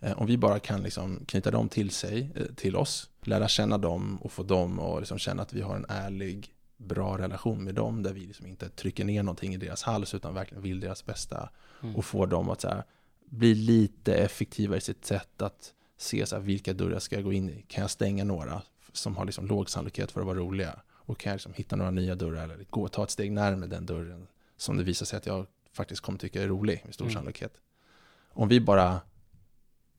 [0.00, 4.16] Eh, om vi bara kan liksom knyta dem till sig, till oss, lära känna dem
[4.22, 6.54] och få dem att liksom känna att vi har en ärlig
[6.84, 10.34] bra relation med dem där vi liksom inte trycker ner någonting i deras hals utan
[10.34, 11.48] verkligen vill deras bästa
[11.82, 11.96] mm.
[11.96, 12.84] och får dem att så här,
[13.24, 17.32] bli lite effektivare i sitt sätt att se så här, vilka dörrar ska jag gå
[17.32, 17.64] in i.
[17.68, 21.30] Kan jag stänga några som har liksom låg sannolikhet för att vara roliga och kan
[21.30, 24.26] jag liksom hitta några nya dörrar eller gå och ta ett steg närmare den dörren
[24.56, 27.14] som det visar sig att jag faktiskt kommer tycka är rolig med stor mm.
[27.14, 27.60] sannolikhet.
[28.28, 29.00] Om vi bara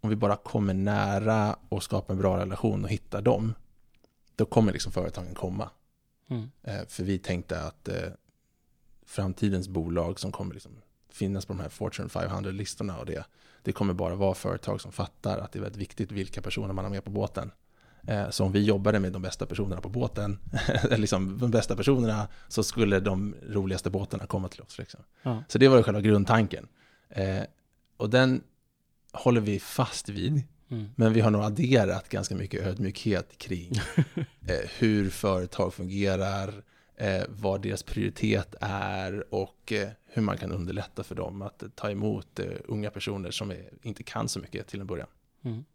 [0.01, 3.53] om vi bara kommer nära och skapar en bra relation och hittar dem,
[4.35, 5.69] då kommer liksom företagen komma.
[6.29, 6.51] Mm.
[6.63, 8.09] Eh, för vi tänkte att eh,
[9.05, 10.71] framtidens bolag som kommer liksom
[11.09, 13.25] finnas på de här Fortune 500-listorna och det,
[13.63, 16.85] det kommer bara vara företag som fattar att det är väldigt viktigt vilka personer man
[16.85, 17.51] har med på båten.
[18.07, 20.39] Eh, så om vi jobbade med de bästa personerna på båten,
[20.83, 24.77] eller liksom de bästa personerna, så skulle de roligaste båtarna komma till oss.
[24.77, 24.99] Liksom.
[25.23, 25.43] Ja.
[25.47, 26.67] Så det var själva grundtanken.
[27.97, 28.43] Och den
[29.11, 30.43] håller vi fast vid.
[30.69, 30.89] Mm.
[30.95, 33.71] Men vi har nog adderat ganska mycket ödmjukhet kring
[34.47, 36.63] eh, hur företag fungerar,
[36.95, 41.91] eh, vad deras prioritet är och eh, hur man kan underlätta för dem att ta
[41.91, 45.07] emot eh, unga personer som är, inte kan så mycket till en början.
[45.41, 45.65] Mm.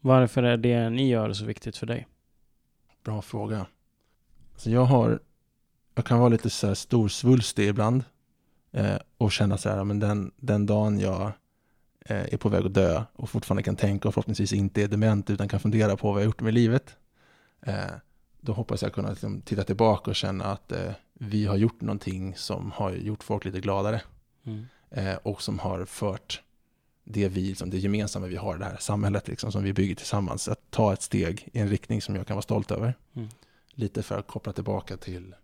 [0.00, 2.06] Varför är det ni gör så viktigt för dig?
[3.04, 3.66] Bra fråga.
[4.56, 5.20] Så jag har,
[5.94, 8.04] jag kan vara lite så här storsvulstig ibland
[8.72, 11.32] eh, och känna så här, men den, den dagen jag
[12.08, 15.48] är på väg att dö och fortfarande kan tänka och förhoppningsvis inte är dement utan
[15.48, 16.96] kan fundera på vad jag gjort med livet.
[17.60, 17.74] Eh,
[18.40, 22.34] då hoppas jag kunna liksom titta tillbaka och känna att eh, vi har gjort någonting
[22.36, 24.02] som har gjort folk lite gladare.
[24.44, 24.66] Mm.
[25.22, 26.42] Och som har fört
[27.04, 29.94] det, vi, liksom det gemensamma vi har i det här samhället liksom, som vi bygger
[29.94, 30.48] tillsammans.
[30.48, 32.94] Att ta ett steg i en riktning som jag kan vara stolt över.
[33.14, 33.28] Mm.
[33.74, 35.34] Lite för att koppla tillbaka till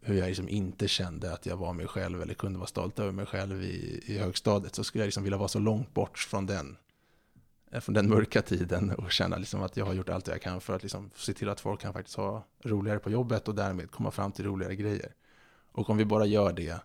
[0.00, 3.12] hur jag liksom inte kände att jag var mig själv eller kunde vara stolt över
[3.12, 6.46] mig själv i, i högstadiet så skulle jag liksom vilja vara så långt bort från
[6.46, 6.76] den,
[7.70, 10.60] eh, från den mörka tiden och känna liksom att jag har gjort allt jag kan
[10.60, 13.90] för att liksom se till att folk kan faktiskt ha roligare på jobbet och därmed
[13.90, 15.14] komma fram till roligare grejer.
[15.72, 16.80] Och om vi bara gör det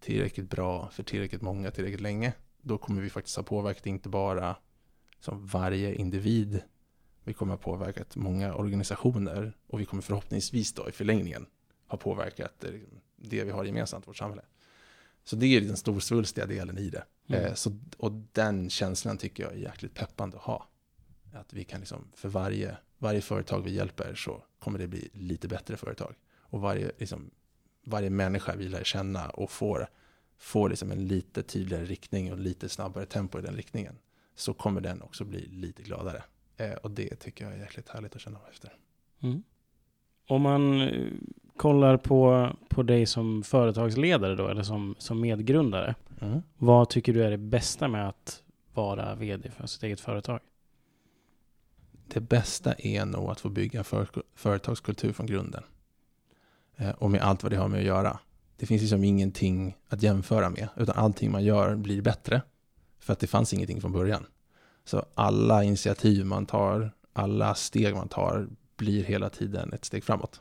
[0.00, 4.56] tillräckligt bra för tillräckligt många tillräckligt länge, då kommer vi faktiskt ha påverkat inte bara
[5.20, 6.62] som varje individ,
[7.24, 11.46] vi kommer ha påverkat många organisationer och vi kommer förhoppningsvis då i förlängningen
[11.86, 12.64] ha påverkat
[13.16, 14.42] det vi har gemensamt vårt samhälle.
[15.24, 17.04] Så det är den storsvulstiga delen i det.
[17.26, 17.44] Mm.
[17.44, 20.68] Eh, så, och den känslan tycker jag är jäkligt peppande att ha.
[21.34, 25.48] Att vi kan liksom, för varje, varje företag vi hjälper så kommer det bli lite
[25.48, 26.14] bättre företag.
[26.40, 27.30] Och varje, liksom,
[27.84, 29.88] varje människa vi lär känna och får,
[30.38, 33.98] får liksom en lite tydligare riktning och lite snabbare tempo i den riktningen
[34.34, 36.22] så kommer den också bli lite gladare.
[36.56, 38.76] Eh, och det tycker jag är jäkligt härligt att känna efter.
[39.20, 39.42] Mm.
[40.26, 41.12] Om man eh,
[41.56, 45.94] kollar på, på dig som företagsledare då, eller som, som medgrundare.
[46.20, 46.42] Mm.
[46.56, 48.42] Vad tycker du är det bästa med att
[48.74, 50.40] vara vd för sitt eget företag?
[52.08, 55.62] Det bästa är nog att få bygga för, företagskultur från grunden.
[56.76, 58.18] Eh, och med allt vad det har med att göra.
[58.56, 62.42] Det finns liksom ingenting att jämföra med, utan allting man gör blir bättre.
[62.98, 64.26] För att det fanns ingenting från början.
[64.84, 70.40] Så alla initiativ man tar, alla steg man tar blir hela tiden ett steg framåt.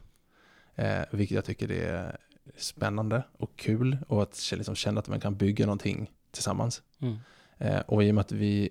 [0.76, 2.18] Eh, vilket jag tycker är
[2.58, 6.82] spännande och kul och att liksom känna att man kan bygga någonting tillsammans.
[7.00, 7.18] Mm.
[7.58, 8.70] Eh, och i och med att vi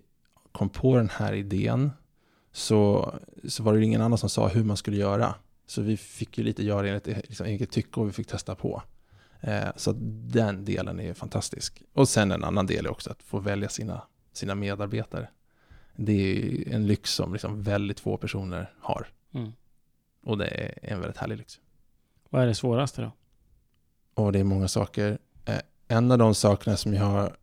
[0.53, 1.91] kom på den här idén
[2.53, 3.15] så,
[3.49, 5.35] så var det ingen annan som sa hur man skulle göra.
[5.67, 8.83] Så vi fick ju lite göra enligt liksom, eget tycke och vi fick testa på.
[9.41, 9.93] Eh, så
[10.33, 11.83] den delen är fantastisk.
[11.93, 15.29] Och sen en annan del är också att få välja sina, sina medarbetare.
[15.97, 19.07] Det är en lyx som liksom väldigt få personer har.
[19.33, 19.53] Mm.
[20.23, 21.61] Och det är en väldigt härlig lyx.
[22.35, 23.13] Vad är det svåraste då?
[24.23, 25.19] Och det är många saker.
[25.45, 27.37] Eh, en av de sakerna som jag har,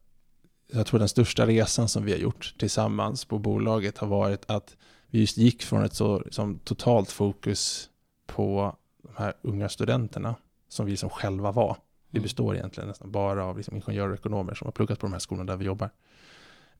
[0.71, 4.75] jag tror den största resan som vi har gjort tillsammans på bolaget har varit att
[5.07, 7.89] vi just gick från ett så liksom, totalt fokus
[8.25, 10.35] på de här unga studenterna
[10.67, 11.77] som vi liksom själva var.
[12.09, 12.23] Vi mm.
[12.23, 15.19] består egentligen nästan bara av liksom ingenjörer och ekonomer som har pluggat på de här
[15.19, 15.89] skolorna där vi jobbar.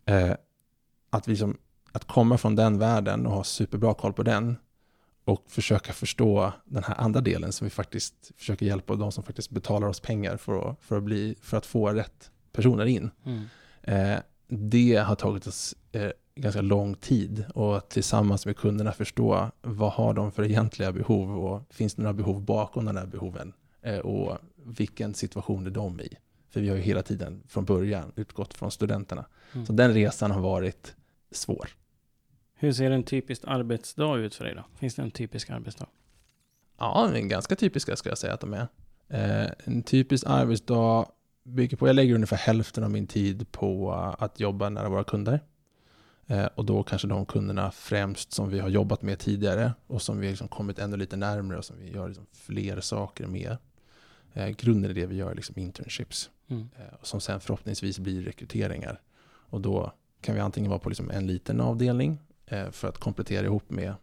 [0.05, 0.33] Eh,
[1.09, 1.57] att, vi liksom,
[1.91, 4.57] att komma från den världen och ha superbra koll på den
[5.31, 9.49] och försöka förstå den här andra delen som vi faktiskt försöker hjälpa de som faktiskt
[9.49, 13.11] betalar oss pengar för att, för att, bli, för att få rätt personer in.
[13.25, 13.45] Mm.
[13.81, 19.91] Eh, det har tagit oss eh, ganska lång tid och tillsammans med kunderna förstå vad
[19.91, 23.99] har de för egentliga behov och finns det några behov bakom de här behoven eh,
[23.99, 26.17] och vilken situation är de i.
[26.49, 29.25] För vi har ju hela tiden från början utgått från studenterna.
[29.53, 29.65] Mm.
[29.65, 30.95] Så den resan har varit
[31.31, 31.69] svår.
[32.61, 34.63] Hur ser en typisk arbetsdag ut för dig då?
[34.79, 35.87] Finns det en typisk arbetsdag?
[36.77, 38.67] Ja, en ganska typiska skulle jag säga att de är.
[39.07, 41.05] Eh, en typisk arbetsdag
[41.43, 45.39] bygger på, jag lägger ungefär hälften av min tid på att jobba nära våra kunder.
[46.27, 50.19] Eh, och då kanske de kunderna främst som vi har jobbat med tidigare och som
[50.19, 53.57] vi liksom kommit ännu lite närmare och som vi gör liksom fler saker med.
[54.33, 56.29] Eh, grunden i det vi gör är liksom internships.
[56.47, 56.69] Mm.
[57.01, 59.01] som sen förhoppningsvis blir rekryteringar.
[59.23, 62.30] Och då kan vi antingen vara på liksom en liten avdelning Eh,
[62.71, 63.95] för att komplettera ihop med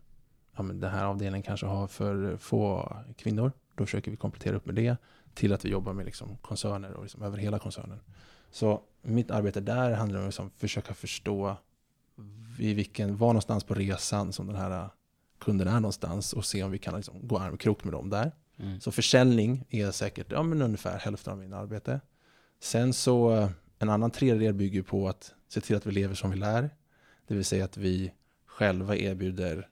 [0.57, 3.53] ja, men den här avdelningen kanske har för få kvinnor.
[3.75, 4.97] Då försöker vi komplettera upp med det
[5.35, 8.01] till att vi jobbar med liksom koncerner och liksom över hela koncernen.
[8.51, 11.57] Så mitt arbete där handlar om att liksom försöka förstå
[12.59, 14.89] i vilken, var någonstans på resan som den här
[15.39, 18.33] kunden är någonstans och se om vi kan liksom gå armkrok med dem där.
[18.57, 18.81] Mm.
[18.81, 22.01] Så försäljning är säkert ja, men ungefär hälften av min arbete.
[22.61, 26.37] Sen så en annan tredjedel bygger på att se till att vi lever som vi
[26.37, 26.71] lär.
[27.27, 28.13] Det vill säga att vi
[28.59, 29.69] själva erbjuder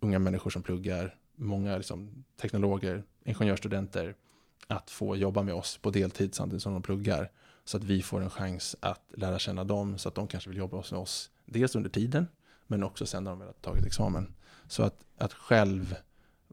[0.00, 4.14] unga människor som pluggar, många liksom, teknologer, ingenjörsstudenter,
[4.66, 7.30] att få jobba med oss på deltid samtidigt som de pluggar.
[7.64, 10.58] Så att vi får en chans att lära känna dem så att de kanske vill
[10.58, 11.30] jobba hos oss.
[11.46, 12.26] Dels under tiden,
[12.66, 14.34] men också sen när de väl har tagit examen.
[14.68, 15.96] Så att, att själv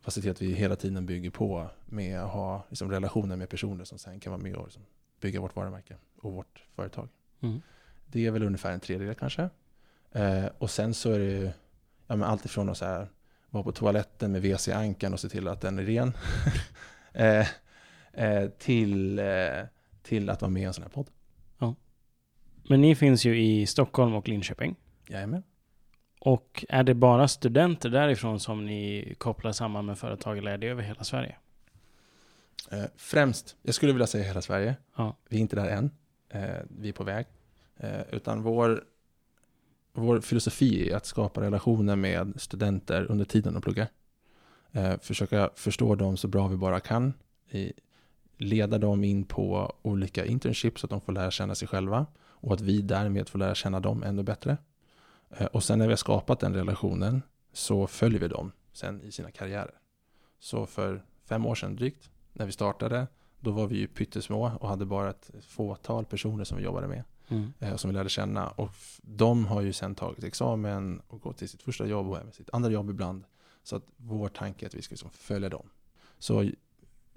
[0.08, 3.84] se till att vi hela tiden bygger på med att ha liksom, relationer med personer
[3.84, 4.84] som sen kan vara med och liksom,
[5.22, 7.10] bygga vårt varumärke och vårt företag.
[7.40, 7.62] Mm.
[8.08, 9.50] Det är väl ungefär en tredjedel kanske.
[10.12, 11.54] Eh, och sen så är det
[12.08, 13.08] ja, men allt ifrån att så här,
[13.50, 16.14] vara på toaletten med WC-ankan och se till att den är ren.
[17.14, 17.48] eh,
[18.14, 19.26] eh, till, eh,
[20.04, 21.10] till att vara med i en sån här podd.
[21.60, 21.76] Ja.
[22.64, 24.76] Men ni finns ju i Stockholm och Linköping.
[25.08, 25.44] Jajamän.
[26.20, 30.68] Och är det bara studenter därifrån som ni kopplar samman med företag eller är det
[30.68, 31.36] över hela Sverige?
[32.72, 34.76] Eh, främst, jag skulle vilja säga hela Sverige.
[34.96, 35.18] Ja.
[35.30, 35.92] Vi är inte där än.
[36.30, 37.26] Eh, vi är på väg.
[38.12, 38.84] Utan vår
[40.00, 43.88] vår filosofi är att skapa relationer med studenter under tiden de pluggar.
[44.72, 47.14] Eh, försöka förstå dem så bra vi bara kan.
[47.50, 47.74] I,
[48.38, 52.54] leda dem in på olika internships så att de får lära känna sig själva och
[52.54, 54.58] att vi därmed får lära känna dem ännu bättre.
[55.38, 57.22] Eh, och sen när vi har skapat den relationen
[57.54, 59.74] så följer vi dem sen i sina karriärer.
[60.40, 63.08] Så för fem år sedan drygt, när vi startade,
[63.40, 67.04] då var vi ju pyttesmå och hade bara ett fåtal personer som vi jobbade med.
[67.30, 67.54] Mm.
[67.60, 68.48] Eh, som vi lärde känna.
[68.48, 68.72] Och
[69.02, 72.50] de har ju sen tagit examen och gått till sitt första jobb och även sitt
[72.54, 73.24] andra jobb ibland.
[73.64, 75.70] Så att vår tanke är att vi ska liksom följa dem.
[76.20, 76.52] Så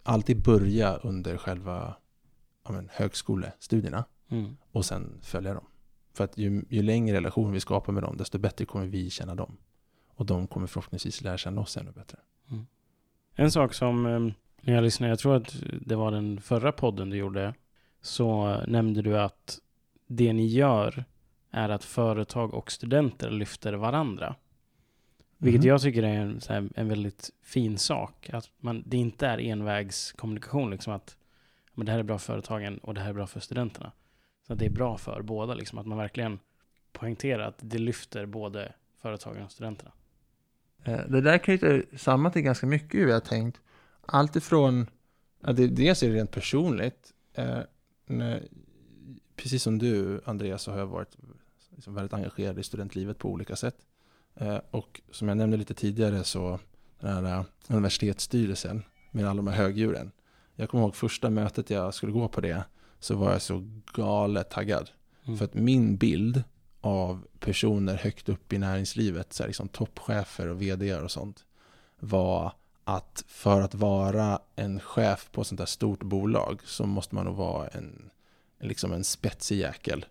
[0.03, 1.95] alltid börja under själva
[2.65, 4.57] ja, men, högskolestudierna mm.
[4.73, 5.65] och sen följa dem.
[6.13, 9.35] För att ju, ju längre relation vi skapar med dem, desto bättre kommer vi känna
[9.35, 9.57] dem.
[10.15, 12.19] Och de kommer förhoppningsvis lära känna oss ännu bättre.
[12.51, 12.67] Mm.
[13.35, 17.11] En sak som, ehm, när jag lyssnade, jag tror att det var den förra podden
[17.11, 17.55] du gjorde,
[18.01, 19.59] så nämnde du att
[20.17, 21.05] det ni gör
[21.51, 24.35] är att företag och studenter lyfter varandra.
[25.39, 25.69] Vilket mm.
[25.69, 28.31] jag tycker är en, här, en väldigt fin sak.
[28.33, 30.71] Att man, det inte är envägskommunikation.
[30.71, 31.17] Liksom att
[31.75, 33.93] men det här är bra för företagen och det här är bra för studenterna.
[34.47, 35.55] Så att det är bra för båda.
[35.55, 36.39] Liksom, att man verkligen
[36.93, 39.93] poängterar att det lyfter både företagen och studenterna.
[40.85, 43.61] Eh, det där knyter samman till ganska mycket hur jag har tänkt.
[44.07, 44.87] Allt ifrån,
[45.41, 47.13] ja, det, dels är det rent personligt.
[49.43, 51.16] Precis som du Andreas så har jag varit
[51.70, 53.76] liksom väldigt engagerad i studentlivet på olika sätt.
[54.34, 56.59] Eh, och som jag nämnde lite tidigare så
[57.01, 60.12] den här eh, universitetsstyrelsen med alla de här högdjuren.
[60.55, 62.64] Jag kommer ihåg första mötet jag skulle gå på det
[63.01, 63.64] så var jag så
[63.95, 64.90] galet taggad.
[65.24, 65.38] Mm.
[65.38, 66.45] För att min bild
[66.80, 71.45] av personer högt upp i näringslivet, så här liksom toppchefer och vd och sånt,
[71.99, 72.53] var
[72.84, 77.24] att för att vara en chef på ett sånt här stort bolag så måste man
[77.24, 78.11] nog vara en,
[78.63, 80.07] liksom en spetsig jäkel.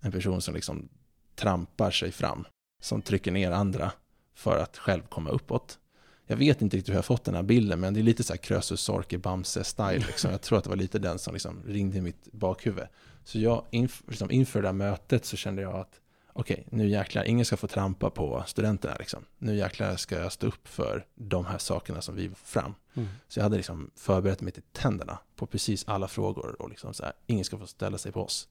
[0.00, 0.88] En person som liksom
[1.34, 2.46] trampar sig fram
[2.80, 3.92] som trycker ner andra
[4.34, 5.78] för att själv komma uppåt.
[6.26, 8.32] Jag vet inte riktigt hur jag fått den här bilden, men det är lite så
[8.32, 10.06] här Krösus Sorke Bamse-style.
[10.06, 10.30] Liksom.
[10.30, 12.86] Jag tror att det var lite den som liksom ringde i mitt bakhuvud.
[13.24, 16.00] Så jag, inf liksom inför det här mötet så kände jag att
[16.38, 18.96] okej, nu jäklar, ingen ska få trampa på studenterna.
[18.98, 19.24] Liksom.
[19.38, 22.74] Nu jäklar ska jag stå upp för de här sakerna som vi får fram.
[22.94, 23.08] Mm.
[23.28, 27.04] Så jag hade liksom förberett mig till tänderna på precis alla frågor och liksom så
[27.04, 28.48] här, ingen ska få ställa sig på oss.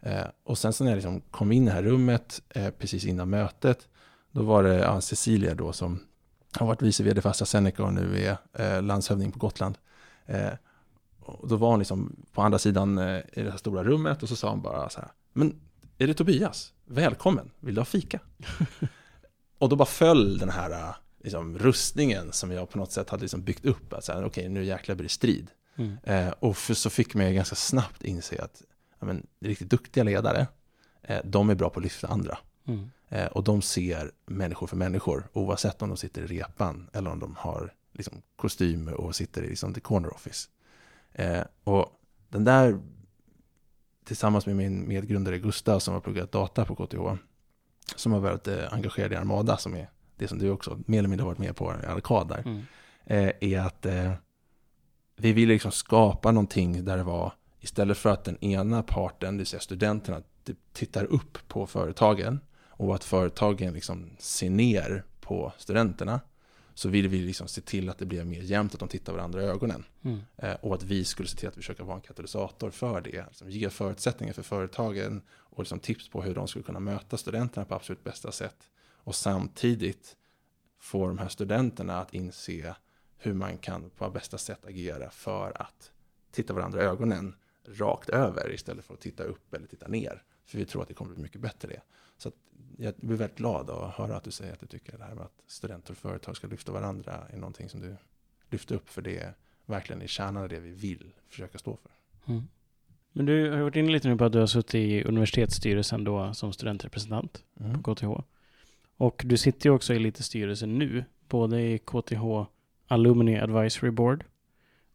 [0.00, 3.04] Eh, och sen så när jag liksom kom in i det här rummet eh, precis
[3.04, 3.88] innan mötet,
[4.30, 6.00] då var det ja, Cecilia då som
[6.58, 9.78] har varit vice vd för AstraZeneca och nu är eh, landshövding på Gotland.
[10.26, 10.52] Eh,
[11.20, 14.28] och då var hon liksom på andra sidan eh, i det här stora rummet och
[14.28, 15.60] så sa hon bara så här, men
[15.98, 16.72] är det Tobias?
[16.84, 18.20] Välkommen, vill du ha fika?
[19.58, 23.22] och då bara föll den här eh, liksom, rustningen som jag på något sätt hade
[23.22, 23.92] liksom byggt upp.
[23.92, 25.50] Okej, okay, nu jäklar blir det strid.
[25.76, 25.96] Mm.
[26.02, 28.62] Eh, och för, så fick mig ganska snabbt inse att
[28.98, 30.46] ja, men, riktigt duktiga ledare,
[31.02, 32.38] eh, de är bra på att lyfta andra.
[32.66, 32.90] Mm.
[33.08, 37.18] Eh, och de ser människor för människor, oavsett om de sitter i repan eller om
[37.18, 40.48] de har liksom, kostym och sitter i liksom, the corner office.
[41.12, 42.80] Eh, och den där,
[44.06, 47.22] tillsammans med min medgrundare Gustav som har pluggat data på KTH,
[47.96, 51.08] som har varit eh, engagerad i Armada, som är det som du också mer eller
[51.08, 52.62] mindre har varit med på i Arkad där, mm.
[53.04, 54.12] eh, är att eh,
[55.16, 57.32] vi vill liksom skapa någonting där det var
[57.66, 60.22] Istället för att den ena parten, det vill säga studenterna,
[60.72, 66.20] tittar upp på företagen och att företagen liksom ser ner på studenterna
[66.76, 69.42] så vill vi liksom se till att det blir mer jämnt, att de tittar varandra
[69.42, 69.84] i ögonen.
[70.02, 70.20] Mm.
[70.36, 73.26] Eh, och att vi skulle se till att försöka vara en katalysator för det.
[73.26, 77.66] Liksom ge förutsättningar för företagen och liksom tips på hur de skulle kunna möta studenterna
[77.66, 78.56] på absolut bästa sätt.
[78.94, 80.16] Och samtidigt
[80.80, 82.76] få de här studenterna att inse
[83.18, 85.90] hur man kan på bästa sätt agera för att
[86.30, 87.34] titta varandra i ögonen
[87.68, 90.22] rakt över istället för att titta upp eller titta ner.
[90.46, 91.82] För vi tror att det kommer bli mycket bättre det.
[92.18, 92.32] Så
[92.78, 95.24] jag blir väldigt glad att höra att du säger att du tycker det här med
[95.24, 97.96] att studenter och företag ska lyfta varandra är någonting som du
[98.50, 99.34] lyfter upp för det är
[99.66, 101.90] verkligen i kärnan av det vi vill försöka stå för.
[102.32, 102.48] Mm.
[103.12, 106.34] Men du har varit inne lite nu på att du har suttit i universitetsstyrelsen då
[106.34, 107.82] som studentrepresentant mm.
[107.82, 108.06] på KTH.
[108.96, 112.24] Och du sitter ju också i lite styrelsen nu, både i KTH
[112.86, 114.24] Alumni Advisory Board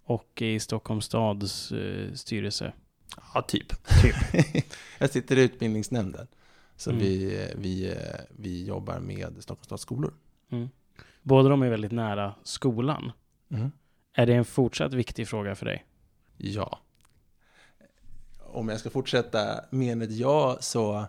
[0.04, 2.74] och i Stockholms stads eh, styrelse.
[3.34, 3.68] Ja, typ.
[4.02, 4.16] typ.
[5.00, 6.28] jag sitter i utbildningsnämnden.
[6.82, 7.02] Så mm.
[7.02, 7.96] vi, vi,
[8.30, 10.14] vi jobbar med Stockholms stads skolor.
[10.50, 10.70] Mm.
[11.22, 13.12] Båda de är väldigt nära skolan.
[13.50, 13.72] Mm.
[14.14, 15.86] Är det en fortsatt viktig fråga för dig?
[16.38, 16.80] Ja.
[18.40, 21.06] Om jag ska fortsätta med ett ja så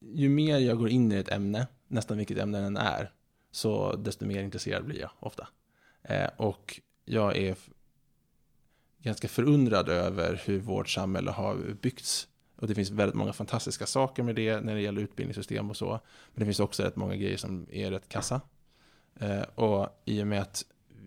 [0.00, 3.12] ju mer jag går in i ett ämne, nästan vilket ämne den är,
[3.50, 5.48] så desto mer intresserad blir jag ofta.
[6.02, 7.56] Eh, och jag är
[9.02, 12.28] ganska förundrad över hur vårt samhälle har byggts.
[12.58, 15.90] Och det finns väldigt många fantastiska saker med det när det gäller utbildningssystem och så.
[15.90, 18.40] Men det finns också rätt många grejer som är rätt kassa.
[19.20, 20.64] Eh, och i och med att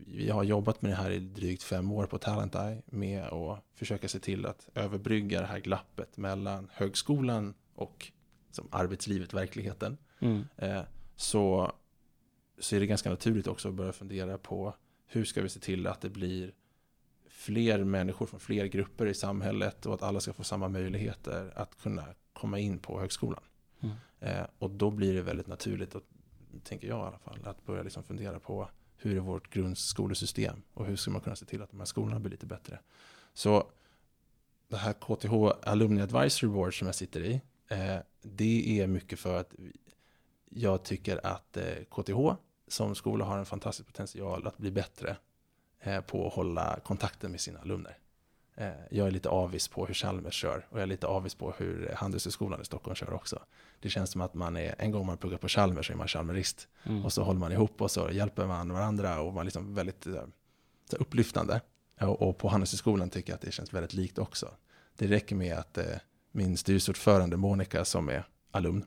[0.07, 3.63] vi har jobbat med det här i drygt fem år på Talent Eye med att
[3.75, 8.11] försöka se till att överbrygga det här glappet mellan högskolan och
[8.51, 9.97] som arbetslivet, verkligheten.
[10.19, 10.43] Mm.
[10.57, 10.81] Eh,
[11.15, 11.71] så,
[12.59, 14.75] så är det ganska naturligt också att börja fundera på
[15.07, 16.51] hur ska vi se till att det blir
[17.41, 21.77] fler människor från fler grupper i samhället och att alla ska få samma möjligheter att
[21.77, 23.43] kunna komma in på högskolan.
[23.79, 23.95] Mm.
[24.19, 26.03] Eh, och då blir det väldigt naturligt, att,
[26.63, 30.85] tänker jag i alla fall, att börja liksom fundera på hur är vårt grundskolesystem och
[30.85, 32.79] hur ska man kunna se till att de här skolorna blir lite bättre.
[33.33, 33.71] Så
[34.67, 35.33] det här KTH
[35.69, 39.55] Alumni Advisory Board som jag sitter i, eh, det är mycket för att
[40.49, 42.35] jag tycker att eh, KTH
[42.67, 45.17] som skola har en fantastisk potential att bli bättre
[46.07, 47.97] på att hålla kontakten med sina alumner.
[48.55, 51.53] Eh, jag är lite avis på hur Chalmers kör och jag är lite avis på
[51.57, 53.39] hur Handelshögskolan i Stockholm kör också.
[53.79, 56.07] Det känns som att man är, en gång man pluggar på Chalmers så är man
[56.07, 56.67] Chalmerist.
[56.83, 57.05] Mm.
[57.05, 60.07] Och så håller man ihop och så hjälper man varandra och man är liksom väldigt
[60.07, 60.23] eh,
[60.89, 61.61] så upplyftande.
[61.99, 64.51] Och, på Handelshögskolan tycker jag att det känns väldigt likt också.
[64.97, 65.85] Det räcker med att eh,
[66.31, 68.85] min styrelseordförande Monica som är alumn,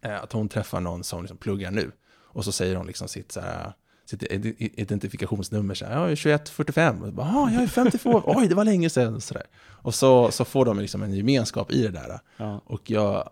[0.00, 1.92] eh, att hon träffar någon som liksom pluggar nu.
[2.06, 3.72] Och så säger hon liksom sitt, så här,
[4.04, 4.22] sitt
[4.58, 8.64] identifikationsnummer, så här, jag är 2145, och bara, ah, jag är 52, oj det var
[8.64, 9.20] länge sedan.
[9.20, 9.46] Så där.
[9.66, 12.20] Och så, så får de liksom en gemenskap i det där.
[12.36, 12.60] Ja.
[12.64, 13.30] Och jag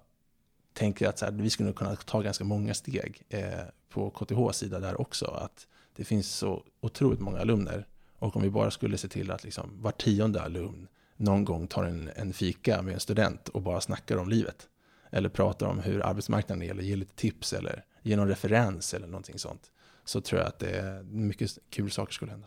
[0.73, 3.43] tänker att så här, vi skulle kunna ta ganska många steg eh,
[3.89, 5.27] på KTHs sida där också.
[5.27, 5.66] Att
[5.97, 7.87] det finns så otroligt många alumner.
[8.18, 11.85] Och om vi bara skulle se till att liksom var tionde alumn någon gång tar
[11.85, 14.68] en, en fika med en student och bara snackar om livet.
[15.11, 19.07] Eller pratar om hur arbetsmarknaden är, eller ger lite tips, eller ger någon referens eller
[19.07, 19.70] någonting sånt.
[20.05, 22.46] Så tror jag att det är mycket kul saker skulle hända.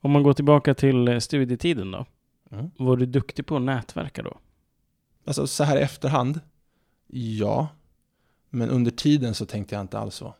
[0.00, 2.06] Om man går tillbaka till eh, studietiden då.
[2.50, 2.70] Mm.
[2.78, 4.38] Var du duktig på att nätverka då?
[5.24, 6.40] Alltså så här i efterhand,
[7.06, 7.68] ja.
[8.50, 10.34] Men under tiden så tänkte jag inte alls så.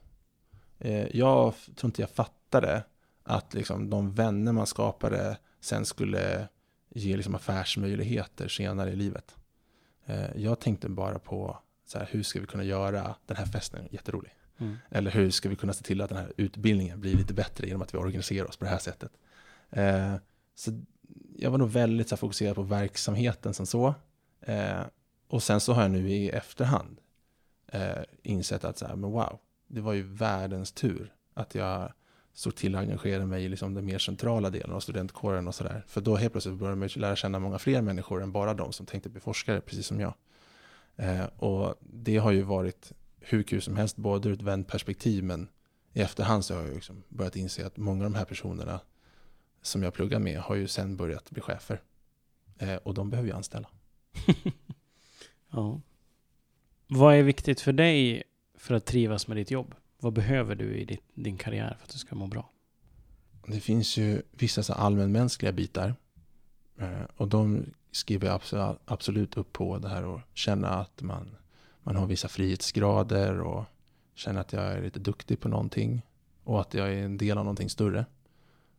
[0.78, 2.82] Eh, jag tror inte jag fattade
[3.22, 6.48] att liksom de vänner man skapade sen skulle
[6.88, 9.36] ge liksom affärsmöjligheter senare i livet.
[10.06, 13.88] Eh, jag tänkte bara på så här, hur ska vi kunna göra den här festen
[13.90, 14.32] jätterolig?
[14.58, 14.76] Mm.
[14.90, 17.82] Eller hur ska vi kunna se till att den här utbildningen blir lite bättre genom
[17.82, 19.12] att vi organiserar oss på det här sättet?
[19.70, 20.14] Eh,
[20.54, 20.82] så
[21.36, 23.94] jag var nog väldigt så här, fokuserad på verksamheten som så.
[24.40, 24.80] Eh,
[25.28, 27.00] och sen så har jag nu i efterhand
[27.66, 31.92] eh, insett att så här, men wow, det var ju världens tur att jag
[32.32, 35.84] såg till att engagera mig i liksom den mer centrala delen av studentkåren och sådär.
[35.86, 38.86] För då helt plötsligt började man lära känna många fler människor än bara de som
[38.86, 40.14] tänkte bli forskare, precis som jag.
[40.96, 42.92] Eh, och det har ju varit
[43.26, 45.48] hur kul som helst, både ur ett vänperspektiv, men
[45.92, 48.80] i efterhand så har jag liksom börjat inse att många av de här personerna
[49.62, 51.82] som jag pluggar med har ju sen börjat bli chefer.
[52.58, 53.68] Eh, och de behöver ju anställa.
[55.50, 55.80] Ja.
[56.86, 58.22] Vad är viktigt för dig
[58.54, 59.74] för att trivas med ditt jobb?
[60.00, 62.50] Vad behöver du i ditt, din karriär för att du ska må bra?
[63.46, 65.94] Det finns ju vissa så allmänmänskliga bitar.
[66.78, 71.36] Eh, och de skriver jag abso- absolut upp på det här och känna att man,
[71.84, 73.64] man har vissa frihetsgrader och
[74.14, 76.02] känner att jag är lite duktig på någonting
[76.44, 78.06] och att jag är en del av någonting större.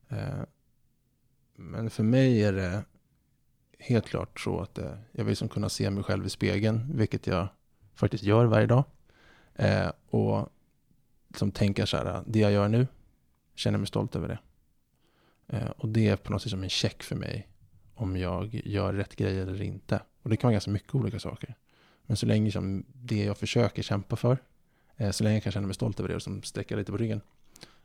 [0.10, 0.44] Eh,
[1.56, 2.84] men för mig är det
[3.80, 7.28] helt klart så att eh, jag vill som kunna se mig själv i spegeln, vilket
[7.28, 7.48] jag
[7.94, 8.84] faktiskt gör varje dag.
[9.56, 10.50] Eh, och
[11.36, 12.88] som tänker så här, det jag gör nu,
[13.56, 14.40] känner mig stolt över det.
[15.78, 17.48] Och det är på något sätt som en check för mig
[17.96, 20.02] om jag gör rätt grejer eller inte.
[20.22, 21.56] Och det kan vara ganska mycket olika saker.
[22.06, 24.38] Men så länge som det jag försöker kämpa för,
[24.98, 26.98] eh, så länge jag kan känna mig stolt över det och som sträcker lite på
[26.98, 27.22] ryggen,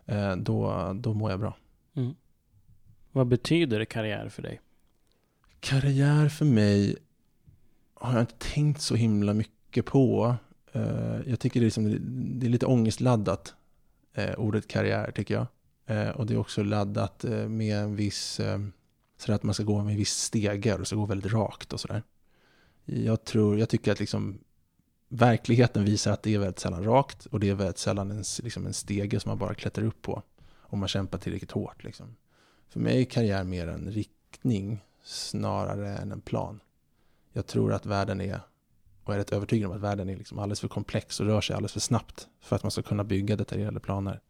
[0.06, 1.56] eh, då, då mår jag bra.
[1.94, 2.14] Mm.
[3.12, 4.60] Vad betyder karriär för dig?
[5.60, 6.96] Karriär för mig
[7.94, 10.36] har jag inte tänkt så himla mycket på.
[10.72, 11.84] Eh, Jag tycker det är, liksom,
[12.40, 13.54] det är lite ångestladdat,
[14.36, 15.46] ordet karriär tycker jag.
[16.16, 18.58] Och det är också laddat med en viss, eh,
[19.18, 21.80] så att man ska gå med en viss stege och ska gå väldigt rakt och
[21.80, 22.02] sådär.
[22.92, 24.38] Jag tror, jag tycker att liksom
[25.08, 28.66] verkligheten visar att det är väldigt sällan rakt och det är väldigt sällan en, liksom
[28.66, 30.22] en stege som man bara klättrar upp på
[30.52, 31.84] om man kämpar tillräckligt hårt.
[31.84, 32.16] Liksom.
[32.68, 36.60] För mig är karriär mer en riktning snarare än en plan.
[37.32, 38.40] Jag tror att världen är,
[39.04, 41.56] och är rätt övertygad om att världen är liksom alldeles för komplex och rör sig
[41.56, 44.20] alldeles för snabbt för att man ska kunna bygga detaljerade planer.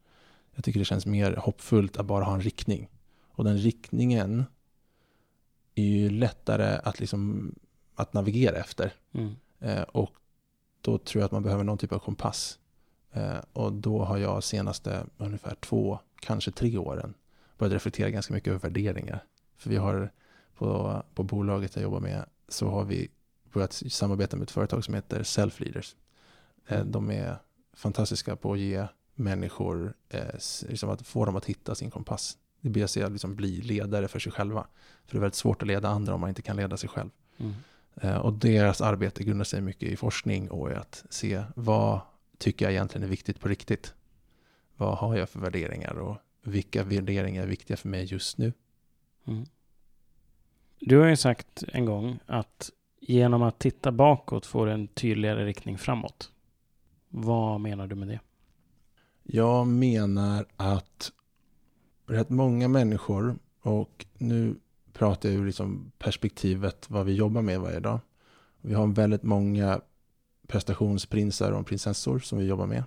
[0.55, 2.89] Jag tycker det känns mer hoppfullt att bara ha en riktning.
[3.21, 4.45] Och den riktningen
[5.75, 7.51] är ju lättare att, liksom,
[8.01, 8.93] att navigera efter.
[9.11, 9.35] Mm.
[9.59, 10.11] Eh, och
[10.81, 12.59] då tror jag att man behöver någon typ av kompass.
[13.11, 17.13] Eh, och då har jag senaste ungefär två, kanske tre åren
[17.57, 19.23] börjat reflektera ganska mycket över värderingar.
[19.57, 20.11] För vi har
[20.57, 23.09] på, på bolaget jag jobbar med så har vi
[23.53, 25.95] börjat samarbeta med ett företag som heter Self Leaders.
[26.67, 27.37] Eh, de är
[27.73, 29.93] fantastiska på att ge människor,
[30.67, 32.37] liksom att få dem att hitta sin kompass.
[32.61, 34.67] Det blir att liksom bli ledare för sig själva.
[35.05, 37.09] För det är väldigt svårt att leda andra om man inte kan leda sig själv.
[37.37, 37.53] Mm.
[37.95, 42.01] Eh, och deras arbete grundar sig mycket i forskning och i att se vad
[42.37, 43.93] tycker jag egentligen är viktigt på riktigt.
[44.77, 48.53] Vad har jag för värderingar och vilka värderingar är viktiga för mig just nu?
[49.27, 49.45] Mm.
[50.79, 55.45] Du har ju sagt en gång att genom att titta bakåt får du en tydligare
[55.45, 56.31] riktning framåt.
[57.09, 58.19] Vad menar du med det?
[59.23, 61.11] Jag menar att
[62.07, 64.55] rätt många människor, och nu
[65.01, 67.99] pratar jag ur liksom perspektivet vad vi jobbar med varje dag.
[68.61, 69.81] Vi har väldigt många
[70.47, 72.83] prestationsprinsar och prinsessor som vi jobbar med.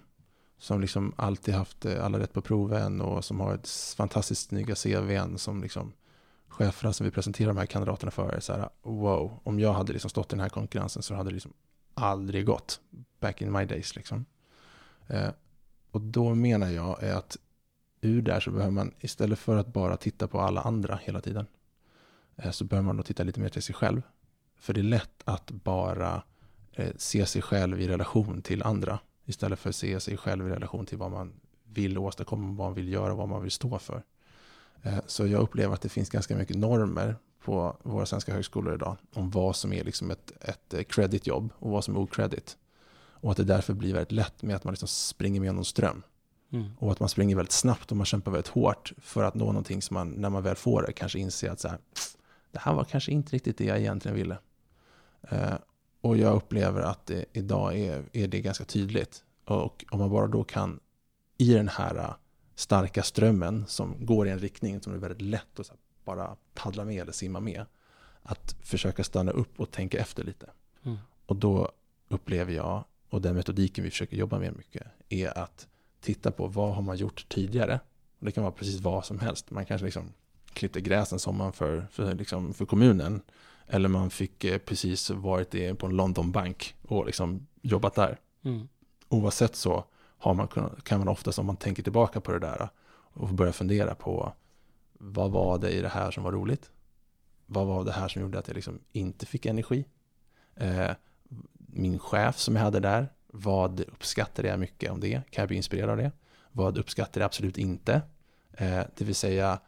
[0.58, 4.74] Som liksom alltid haft eh, alla rätt på proven och som har ett fantastiskt snygga
[4.74, 5.92] CVn som liksom
[6.48, 9.92] cheferna som vi presenterar de här kandidaterna för är så här, wow, om jag hade
[9.92, 11.52] liksom stått i den här konkurrensen så hade det liksom
[11.94, 12.80] aldrig gått.
[13.20, 14.24] Back in my days liksom.
[15.08, 15.30] Eh,
[15.90, 17.36] och då menar jag är att
[18.00, 21.46] ur där så behöver man istället för att bara titta på alla andra hela tiden
[22.50, 24.02] så behöver man då titta lite mer till sig själv.
[24.58, 26.22] För det är lätt att bara
[26.72, 30.50] eh, se sig själv i relation till andra istället för att se sig själv i
[30.50, 31.32] relation till vad man
[31.64, 34.02] vill åstadkomma, vad man vill göra, vad man vill stå för.
[34.82, 38.96] Eh, så jag upplever att det finns ganska mycket normer på våra svenska högskolor idag
[39.12, 42.56] om vad som är liksom ett, ett creditjobb och vad som är okredit.
[42.96, 46.02] Och att det därför blir väldigt lätt med att man liksom springer med någon ström.
[46.52, 46.70] Mm.
[46.78, 49.82] Och att man springer väldigt snabbt och man kämpar väldigt hårt för att nå någonting
[49.82, 51.78] som man, när man väl får det, kanske inser att så här,
[52.54, 54.38] det här var kanske inte riktigt det jag egentligen ville.
[55.22, 55.54] Eh,
[56.00, 59.24] och jag upplever att det, idag är, är det ganska tydligt.
[59.44, 60.80] Och om man bara då kan,
[61.38, 62.14] i den här
[62.54, 65.72] starka strömmen som går i en riktning som är väldigt lätt att
[66.04, 67.66] bara paddla med eller simma med.
[68.22, 70.50] Att försöka stanna upp och tänka efter lite.
[70.82, 70.98] Mm.
[71.26, 71.72] Och då
[72.08, 75.68] upplever jag, och den metodiken vi försöker jobba med mycket, är att
[76.00, 77.80] titta på vad har man gjort tidigare.
[78.18, 79.50] Och det kan vara precis vad som helst.
[79.50, 80.12] Man kanske liksom
[80.54, 83.22] klippte gräs en sommar för, för, liksom för kommunen.
[83.66, 88.20] Eller man fick eh, precis varit på en Londonbank och liksom jobbat där.
[88.42, 88.68] Mm.
[89.08, 89.84] Oavsett så
[90.18, 90.48] har man,
[90.82, 92.68] kan man oftast, om man tänker tillbaka på det där
[93.14, 94.32] och börja fundera på
[94.92, 96.70] vad var det i det här som var roligt?
[97.46, 99.84] Vad var det här som gjorde att jag liksom inte fick energi?
[100.56, 100.90] Eh,
[101.56, 105.22] min chef som jag hade där, vad uppskattade jag mycket om det?
[105.30, 106.12] Kan jag bli inspirerad av det?
[106.52, 108.02] Vad uppskattade jag absolut inte?
[108.52, 109.58] Eh, det vill säga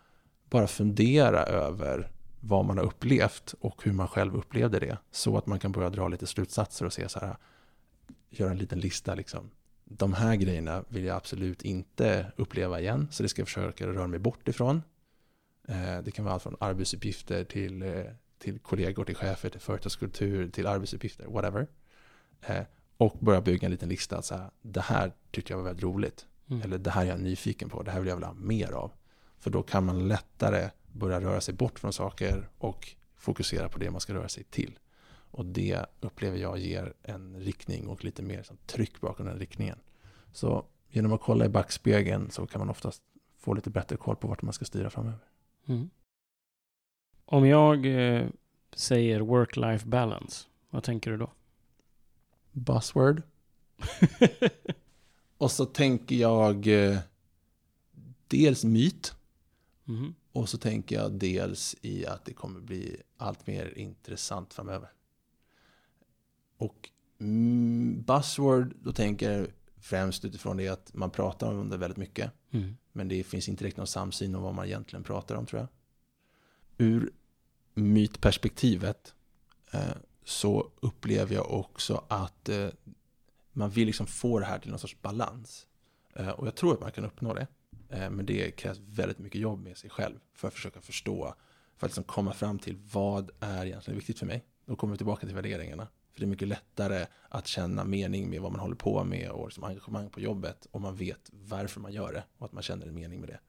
[0.51, 4.99] bara fundera över vad man har upplevt och hur man själv upplevde det.
[5.11, 7.37] Så att man kan börja dra lite slutsatser och se så här,
[8.31, 9.51] göra en liten lista liksom
[9.89, 13.09] de här grejerna vill jag absolut inte uppleva igen.
[13.11, 14.83] Så det ska jag försöka röra mig bort ifrån.
[15.69, 18.05] Eh, det kan vara allt från arbetsuppgifter till, eh,
[18.39, 21.67] till kollegor, till chefer, till företagskultur, till arbetsuppgifter, whatever.
[22.41, 22.63] Eh,
[22.97, 24.23] och börja bygga en liten lista.
[24.23, 26.27] Så här, det här tyckte jag var väldigt roligt.
[26.51, 26.63] Mm.
[26.63, 27.83] Eller det här är jag nyfiken på.
[27.83, 28.93] Det här vill jag vilja ha mer av.
[29.39, 33.91] För då kan man lättare börja röra sig bort från saker och fokusera på det
[33.91, 34.79] man ska röra sig till.
[35.31, 39.79] Och det upplever jag ger en riktning och lite mer tryck bakom den riktningen.
[40.33, 43.03] Så genom att kolla i backspegeln så kan man oftast
[43.39, 45.29] få lite bättre koll på vart man ska styra framöver.
[45.67, 45.91] Mm.
[47.25, 48.27] Om jag eh,
[48.73, 51.31] säger work-life balance, vad tänker du då?
[52.53, 53.23] Buzzword.
[55.39, 56.99] och så tänker jag eh,
[58.29, 59.15] dels myt.
[59.89, 60.15] Mm.
[60.33, 64.89] Och så tänker jag dels i att det kommer bli allt mer intressant framöver.
[66.57, 69.47] Och mm, buzzword, då tänker jag
[69.81, 72.33] främst utifrån det att man pratar om det väldigt mycket.
[72.51, 72.77] Mm.
[72.93, 75.69] Men det finns inte riktigt någon samsyn om vad man egentligen pratar om tror jag.
[76.79, 77.13] Ur
[77.75, 79.15] mytperspektivet
[79.71, 82.69] eh, så upplever jag också att eh,
[83.53, 85.67] man vill liksom få det här till någon sorts balans.
[86.15, 87.47] Eh, och jag tror att man kan uppnå det.
[87.91, 91.35] Eh, men det krävs väldigt mycket jobb med sig själv för att försöka förstå,
[91.77, 94.45] för att liksom komma fram till vad är egentligen viktigt för mig.
[94.67, 95.89] Då kommer vi tillbaka till värderingarna.
[96.13, 99.47] För det är mycket lättare att känna mening med vad man håller på med och
[99.47, 102.87] liksom engagemang på jobbet om man vet varför man gör det och att man känner
[102.87, 103.41] en mening med det.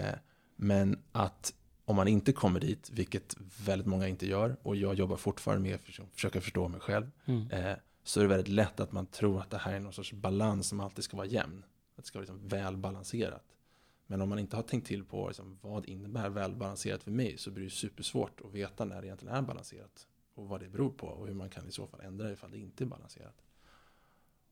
[0.00, 0.14] Eh,
[0.56, 1.54] men att
[1.84, 5.74] om man inte kommer dit, vilket väldigt många inte gör, och jag jobbar fortfarande med
[5.74, 7.50] att försöka förstå mig själv, mm.
[7.50, 10.12] Eh, så är det väldigt lätt att man tror att det här är någon sorts
[10.12, 11.64] balans som alltid ska vara jämn.
[11.96, 13.44] Att det ska vara liksom välbalanserat.
[14.10, 17.50] Men om man inte har tänkt till på liksom, vad innebär välbalanserat för mig så
[17.50, 21.06] blir det supersvårt att veta när det egentligen är balanserat och vad det beror på
[21.06, 23.42] och hur man kan i så fall ändra det ifall det inte är balanserat.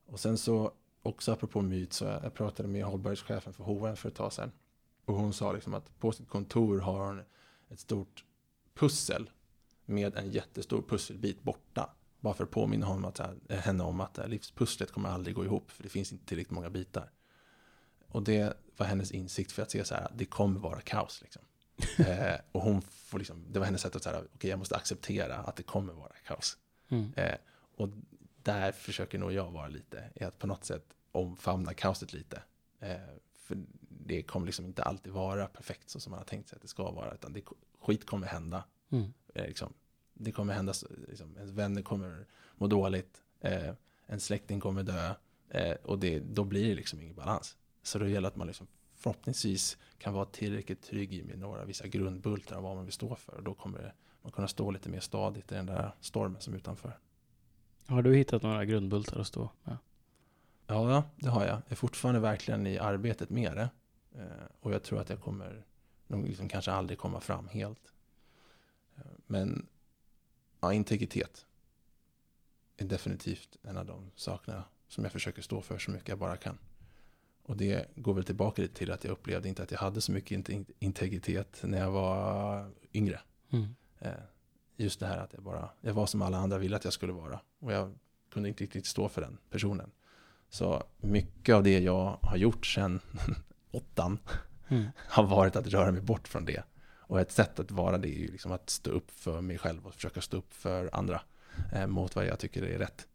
[0.07, 4.15] Och sen så, också apropå myt, så jag pratade med hållbarhetschefen för H&M för ett
[4.15, 4.53] tag sedan.
[5.05, 7.23] Och hon sa liksom att på sitt kontor har hon
[7.69, 8.25] ett stort
[8.75, 9.31] pussel
[9.85, 11.91] med en jättestor pusselbit borta.
[12.21, 15.45] Bara för att påminna honom att, eh, henne om att eh, livspusslet kommer aldrig gå
[15.45, 17.11] ihop för det finns inte tillräckligt många bitar.
[18.09, 21.23] och det var hennes insikt för att se så här, det kommer vara kaos.
[21.23, 21.43] Liksom.
[22.07, 24.77] eh, och hon får liksom, det var hennes sätt att säga, okej okay, jag måste
[24.77, 26.59] acceptera att det kommer vara kaos.
[26.89, 27.13] Mm.
[27.17, 27.35] Eh,
[27.77, 27.89] och
[28.43, 32.43] där försöker nog jag vara lite, i att på något sätt omfamna kaoset lite.
[32.81, 32.97] Eh,
[33.35, 33.59] för
[33.89, 36.69] det kommer liksom inte alltid vara perfekt så som man har tänkt sig att det
[36.69, 37.43] ska vara, utan det,
[37.81, 38.65] skit kommer hända.
[38.91, 39.13] Mm.
[39.35, 39.73] Eh, liksom,
[40.15, 40.75] det kommer hända,
[41.09, 43.75] liksom, ens vänner kommer må dåligt, eh,
[44.07, 45.15] en släkting kommer dö,
[45.49, 47.57] eh, och det, då blir det liksom ingen balans.
[47.87, 51.87] Så då gäller det att man liksom förhoppningsvis kan vara tillräckligt trygg med några vissa
[51.87, 53.35] grundbultar av vad man vill stå för.
[53.35, 56.59] Och då kommer man kunna stå lite mer stadigt i den där stormen som är
[56.59, 56.99] utanför.
[57.87, 59.77] Har du hittat några grundbultar att stå med?
[60.67, 61.57] Ja, det har jag.
[61.57, 63.71] Jag är fortfarande verkligen i arbetet med det.
[64.15, 65.65] Eh, och jag tror att jag kommer
[66.07, 67.93] nog liksom kanske aldrig komma fram helt.
[68.97, 69.67] Eh, men
[70.61, 71.47] ja, integritet
[72.77, 76.37] är definitivt en av de sakerna som jag försöker stå för så mycket jag bara
[76.37, 76.59] kan.
[77.47, 80.13] Och det går väl tillbaka lite till att jag upplevde inte att jag hade så
[80.13, 83.21] mycket integritet när jag var yngre.
[83.51, 83.75] Mm.
[83.99, 84.11] Eh,
[84.77, 87.13] just det här att jag bara, jag var som alla andra ville att jag skulle
[87.13, 87.41] vara.
[87.59, 87.99] Och jag
[88.31, 89.91] kunde inte riktigt stå för den personen.
[90.51, 93.01] Så mycket av det jag har gjort sedan
[93.71, 94.19] åttan
[94.69, 94.87] mm.
[95.09, 96.63] har varit att röra mig bort från det.
[96.99, 99.87] Och ett sätt att vara det är ju liksom att stå upp för mig själv
[99.87, 101.21] och försöka stå upp för andra
[101.73, 103.07] eh, mot vad jag tycker är rätt.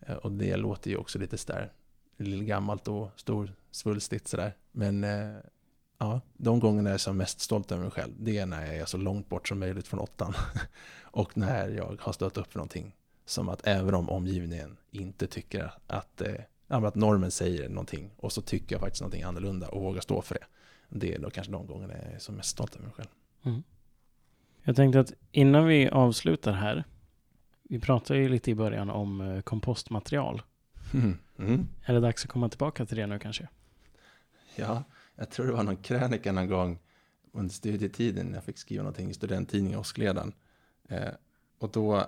[0.00, 1.72] Eh, och det låter ju också lite sådär
[2.18, 4.56] gammalt och stor svulstigt sådär.
[4.72, 5.36] Men eh,
[5.98, 8.76] ja, de gångerna jag är som mest stolt över mig själv, det är när jag
[8.76, 10.34] är så långt bort som möjligt från åttan.
[11.02, 12.94] och när jag har stått upp för någonting.
[13.26, 16.34] Som att även om omgivningen inte tycker att, eh,
[16.68, 20.34] att normen säger någonting och så tycker jag faktiskt någonting annorlunda och vågar stå för
[20.34, 20.44] det.
[20.88, 23.08] Det är då kanske de gångerna jag är som mest stolt över mig själv.
[23.42, 23.62] Mm.
[24.62, 26.84] Jag tänkte att innan vi avslutar här,
[27.62, 30.42] vi pratade ju lite i början om eh, kompostmaterial.
[30.94, 31.18] Mm.
[31.38, 31.68] Mm.
[31.84, 33.48] Är det dags att komma tillbaka till det nu kanske?
[34.54, 34.84] Ja,
[35.14, 36.78] jag tror det var någon krönika någon gång
[37.32, 38.34] under studietiden.
[38.34, 40.32] Jag fick skriva någonting i studenttidningen Åskledaren.
[40.88, 41.08] Eh,
[41.58, 42.06] och då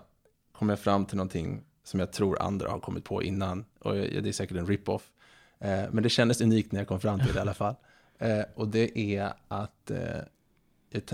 [0.52, 3.64] kom jag fram till någonting som jag tror andra har kommit på innan.
[3.78, 5.12] Och det är säkert en rip-off.
[5.58, 7.74] Eh, men det kändes unikt när jag kom fram till det i alla fall.
[8.18, 10.20] Eh, och det är att eh,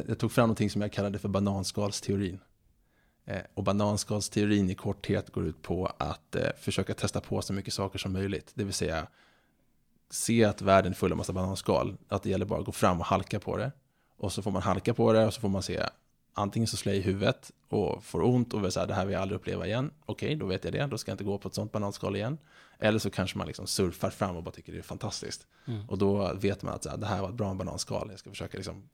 [0.06, 2.38] jag tog fram någonting som jag kallade för bananskalsteorin.
[3.24, 7.74] Eh, och bananskalsteorin i korthet går ut på att eh, försöka testa på så mycket
[7.74, 8.52] saker som möjligt.
[8.54, 9.06] Det vill säga
[10.12, 11.96] se att världen är full av massa bananskal.
[12.08, 13.72] Att det gäller bara att gå fram och halka på det.
[14.16, 15.82] Och så får man halka på det och så får man se
[16.34, 19.12] antingen så slår jag i huvudet och får ont och vill säga det här vill
[19.12, 19.90] jag aldrig uppleva igen.
[20.06, 20.86] Okej, då vet jag det.
[20.86, 22.38] Då ska jag inte gå på ett sånt bananskal igen.
[22.78, 25.46] Eller så kanske man liksom surfar fram och bara tycker det är fantastiskt.
[25.64, 25.88] Mm.
[25.88, 28.08] Och då vet man att här, det här var ett bra bananskal.
[28.10, 28.88] Jag ska försöka liksom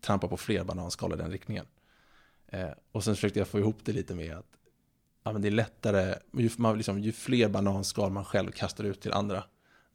[0.00, 1.66] trampa på fler bananskal i den riktningen.
[2.48, 4.46] Eh, och sen försökte jag få ihop det lite med att
[5.22, 9.00] ja, men det är lättare, ju, man, liksom, ju fler bananskal man själv kastar ut
[9.00, 9.44] till andra,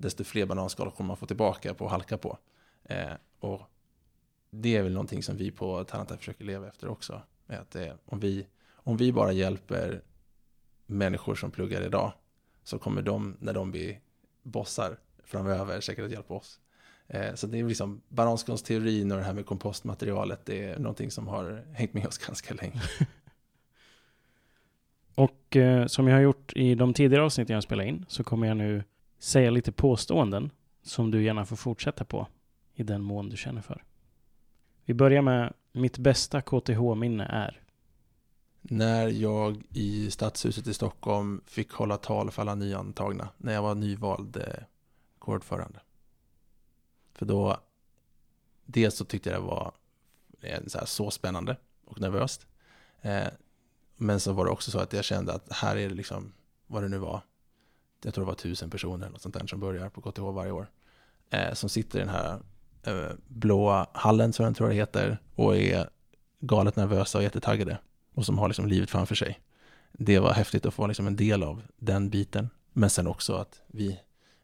[0.02, 2.38] desto fler bananskal kommer man få tillbaka på att halka på.
[2.84, 3.62] Eh, och
[4.50, 7.22] det är väl någonting som vi på Talanta försöker leva efter också.
[7.48, 10.02] Att det, om, vi, om vi bara hjälper
[10.86, 12.14] människor som pluggar idag,
[12.64, 14.00] så kommer de, när de blir
[14.44, 16.60] bossar framöver, säkert att hjälpa oss.
[17.08, 21.28] Eh, så det är liksom bananskalsteorin och det här med kompostmaterialet, det är någonting som
[21.28, 22.82] har hängt med oss ganska länge.
[25.16, 28.48] och eh, som jag har gjort i de tidigare avsnitten jag spelar in så kommer
[28.48, 28.84] jag nu
[29.24, 30.52] säga lite påståenden
[30.82, 32.28] som du gärna får fortsätta på
[32.74, 33.84] i den mån du känner för.
[34.86, 37.62] Vi börjar med mitt bästa KTH-minne är
[38.62, 43.76] när jag i Stadshuset i Stockholm fick hålla tal för alla nyantagna när jag var
[43.76, 44.64] nyvald eh,
[45.20, 45.80] kårordförande.
[47.14, 47.58] För då,
[48.66, 49.72] dels så tyckte jag det var
[50.42, 52.48] eh, så, här, så spännande och nervöst.
[53.02, 53.28] Eh,
[53.96, 56.34] men så var det också så att jag kände att här är det liksom,
[56.68, 57.22] vad det nu var,
[58.02, 60.68] jag tror det var tusen personer eller sånt där som börjar på KTH varje år,
[61.30, 62.40] eh, som sitter i den här
[62.84, 65.90] eh, blåa hallen, som jag tror det heter, och är
[66.40, 67.78] galet nervösa och jättetaggade
[68.14, 69.40] och som har liksom livet framför sig.
[69.92, 73.62] Det var häftigt att få liksom en del av den biten, men sen också att
[73.68, 74.00] vi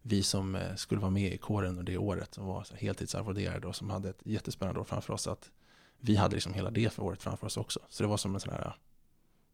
[0.08, 3.76] vi som eh, skulle vara med i kåren under det året, som var heltidsarvoderade och
[3.76, 5.52] som hade ett jättespännande år framför oss, att
[6.00, 7.80] vi hade liksom hela det för året framför oss också.
[7.90, 8.76] Så det var som en sån här,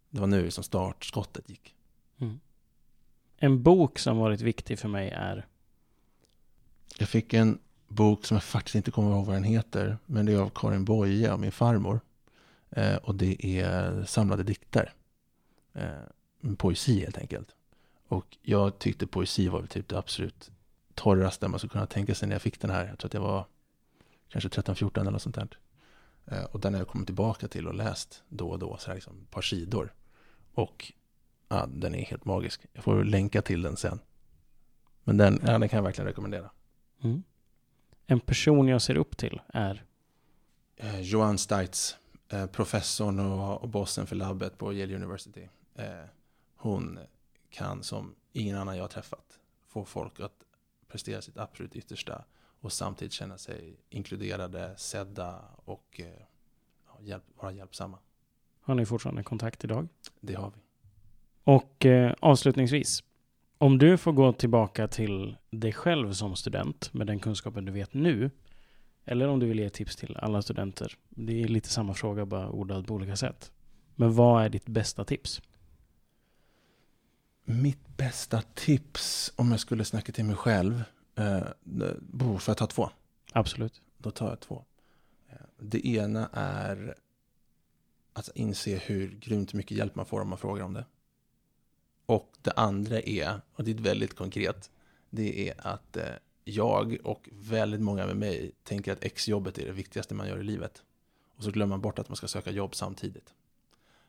[0.10, 1.76] det var nu som startskottet gick.
[2.18, 2.40] Mm.
[3.44, 5.48] En bok som varit viktig för mig är?
[6.98, 10.34] Jag fick en bok som jag faktiskt inte kommer ihåg vad den heter, men det
[10.34, 12.00] är av Karin Boye, min farmor.
[12.70, 14.94] Eh, och det är samlade dikter.
[15.74, 17.56] Eh, poesi helt enkelt.
[18.08, 20.52] Och jag tyckte poesi var typ det absolut
[20.94, 22.88] torraste man skulle kunna tänka sig när jag fick den här.
[22.88, 23.46] Jag tror att jag var
[24.30, 25.58] kanske 13-14 eller något sånt där.
[26.26, 28.96] Eh, och den har jag kommit tillbaka till och läst då och då, så här
[28.96, 29.94] liksom ett par sidor.
[30.54, 30.94] Och
[31.54, 32.66] ja, den är helt magisk.
[32.74, 34.00] Jag får länka till den sen.
[35.04, 36.52] Men den, ja, den kan jag verkligen rekommendera.
[37.04, 37.24] Mm.
[38.08, 39.84] En person jag ser upp till är?
[40.76, 41.98] Eh, Johan Steitz,
[42.30, 45.48] eh, professorn och, och bossen för labbet på Yale University.
[45.76, 45.86] Eh,
[46.56, 47.00] hon
[47.50, 50.44] kan som ingen annan jag har träffat få folk att
[50.88, 52.26] prestera sitt absolut yttersta
[52.60, 57.98] och samtidigt känna sig inkluderade, sedda och eh, hjälp, vara hjälpsamma.
[58.62, 59.88] Har ni fortfarande kontakt idag?
[60.20, 60.60] Det har vi.
[61.44, 63.04] Och eh, avslutningsvis,
[63.58, 67.94] om du får gå tillbaka till dig själv som student med den kunskapen du vet
[67.94, 68.32] nu,
[69.06, 70.98] eller om du vill ge tips till alla studenter.
[71.10, 73.52] Det är lite samma fråga, bara ordad på olika sätt.
[73.96, 75.42] Men vad är ditt bästa tips?
[77.46, 80.84] Mitt bästa tips om jag skulle snacka till mig själv,
[81.16, 81.44] eh,
[82.20, 82.90] får jag ta två?
[83.34, 83.82] Absolut.
[83.98, 84.64] Då tar jag två.
[85.30, 86.96] Eh, det ena är
[88.14, 90.86] att inse hur grymt mycket hjälp man får om man frågar om det.
[92.06, 94.72] Och det andra är, och det är väldigt konkret,
[95.10, 96.04] det är att eh,
[96.44, 100.44] jag och väldigt många med mig tänker att exjobbet är det viktigaste man gör i
[100.44, 100.84] livet.
[101.38, 103.34] Och så glömmer man bort att man ska söka jobb samtidigt.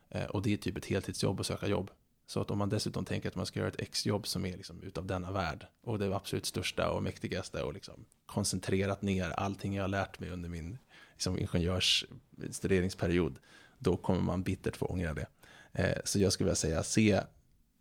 [0.09, 1.91] Eh, och det är typ ett heltidsjobb att söka jobb.
[2.27, 4.81] Så att om man dessutom tänker att man ska göra ett exjobb som är liksom
[4.81, 9.83] utav denna värld och det absolut största och mäktigaste och liksom koncentrerat ner allting jag
[9.83, 10.77] har lärt mig under min
[11.13, 13.39] liksom, ingenjörsstuderingsperiod,
[13.79, 15.27] då kommer man bittert få ångra det.
[15.71, 17.21] Eh, så jag skulle vilja säga, se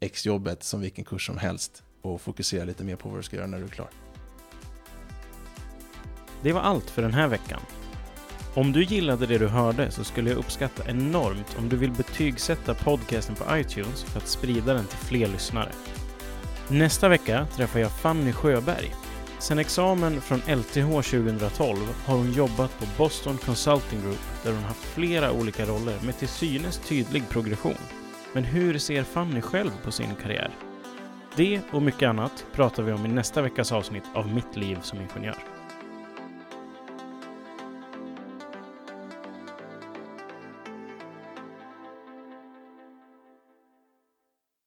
[0.04, 3.46] exjobbet som vilken kurs som helst och fokusera lite mer på vad du ska göra
[3.46, 3.88] när du är klar.
[6.42, 7.60] Det var allt för den här veckan.
[8.54, 12.74] Om du gillade det du hörde så skulle jag uppskatta enormt om du vill betygsätta
[12.74, 15.72] podcasten på iTunes för att sprida den till fler lyssnare.
[16.68, 18.94] Nästa vecka träffar jag Fanny Sjöberg.
[19.38, 24.84] Sen examen från LTH 2012 har hon jobbat på Boston Consulting Group där hon haft
[24.84, 28.03] flera olika roller med till synes tydlig progression.
[28.34, 30.50] Men hur ser Fanny själv på sin karriär?
[31.36, 34.98] Det och mycket annat pratar vi om i nästa veckas avsnitt av Mitt liv som
[35.00, 35.53] ingenjör.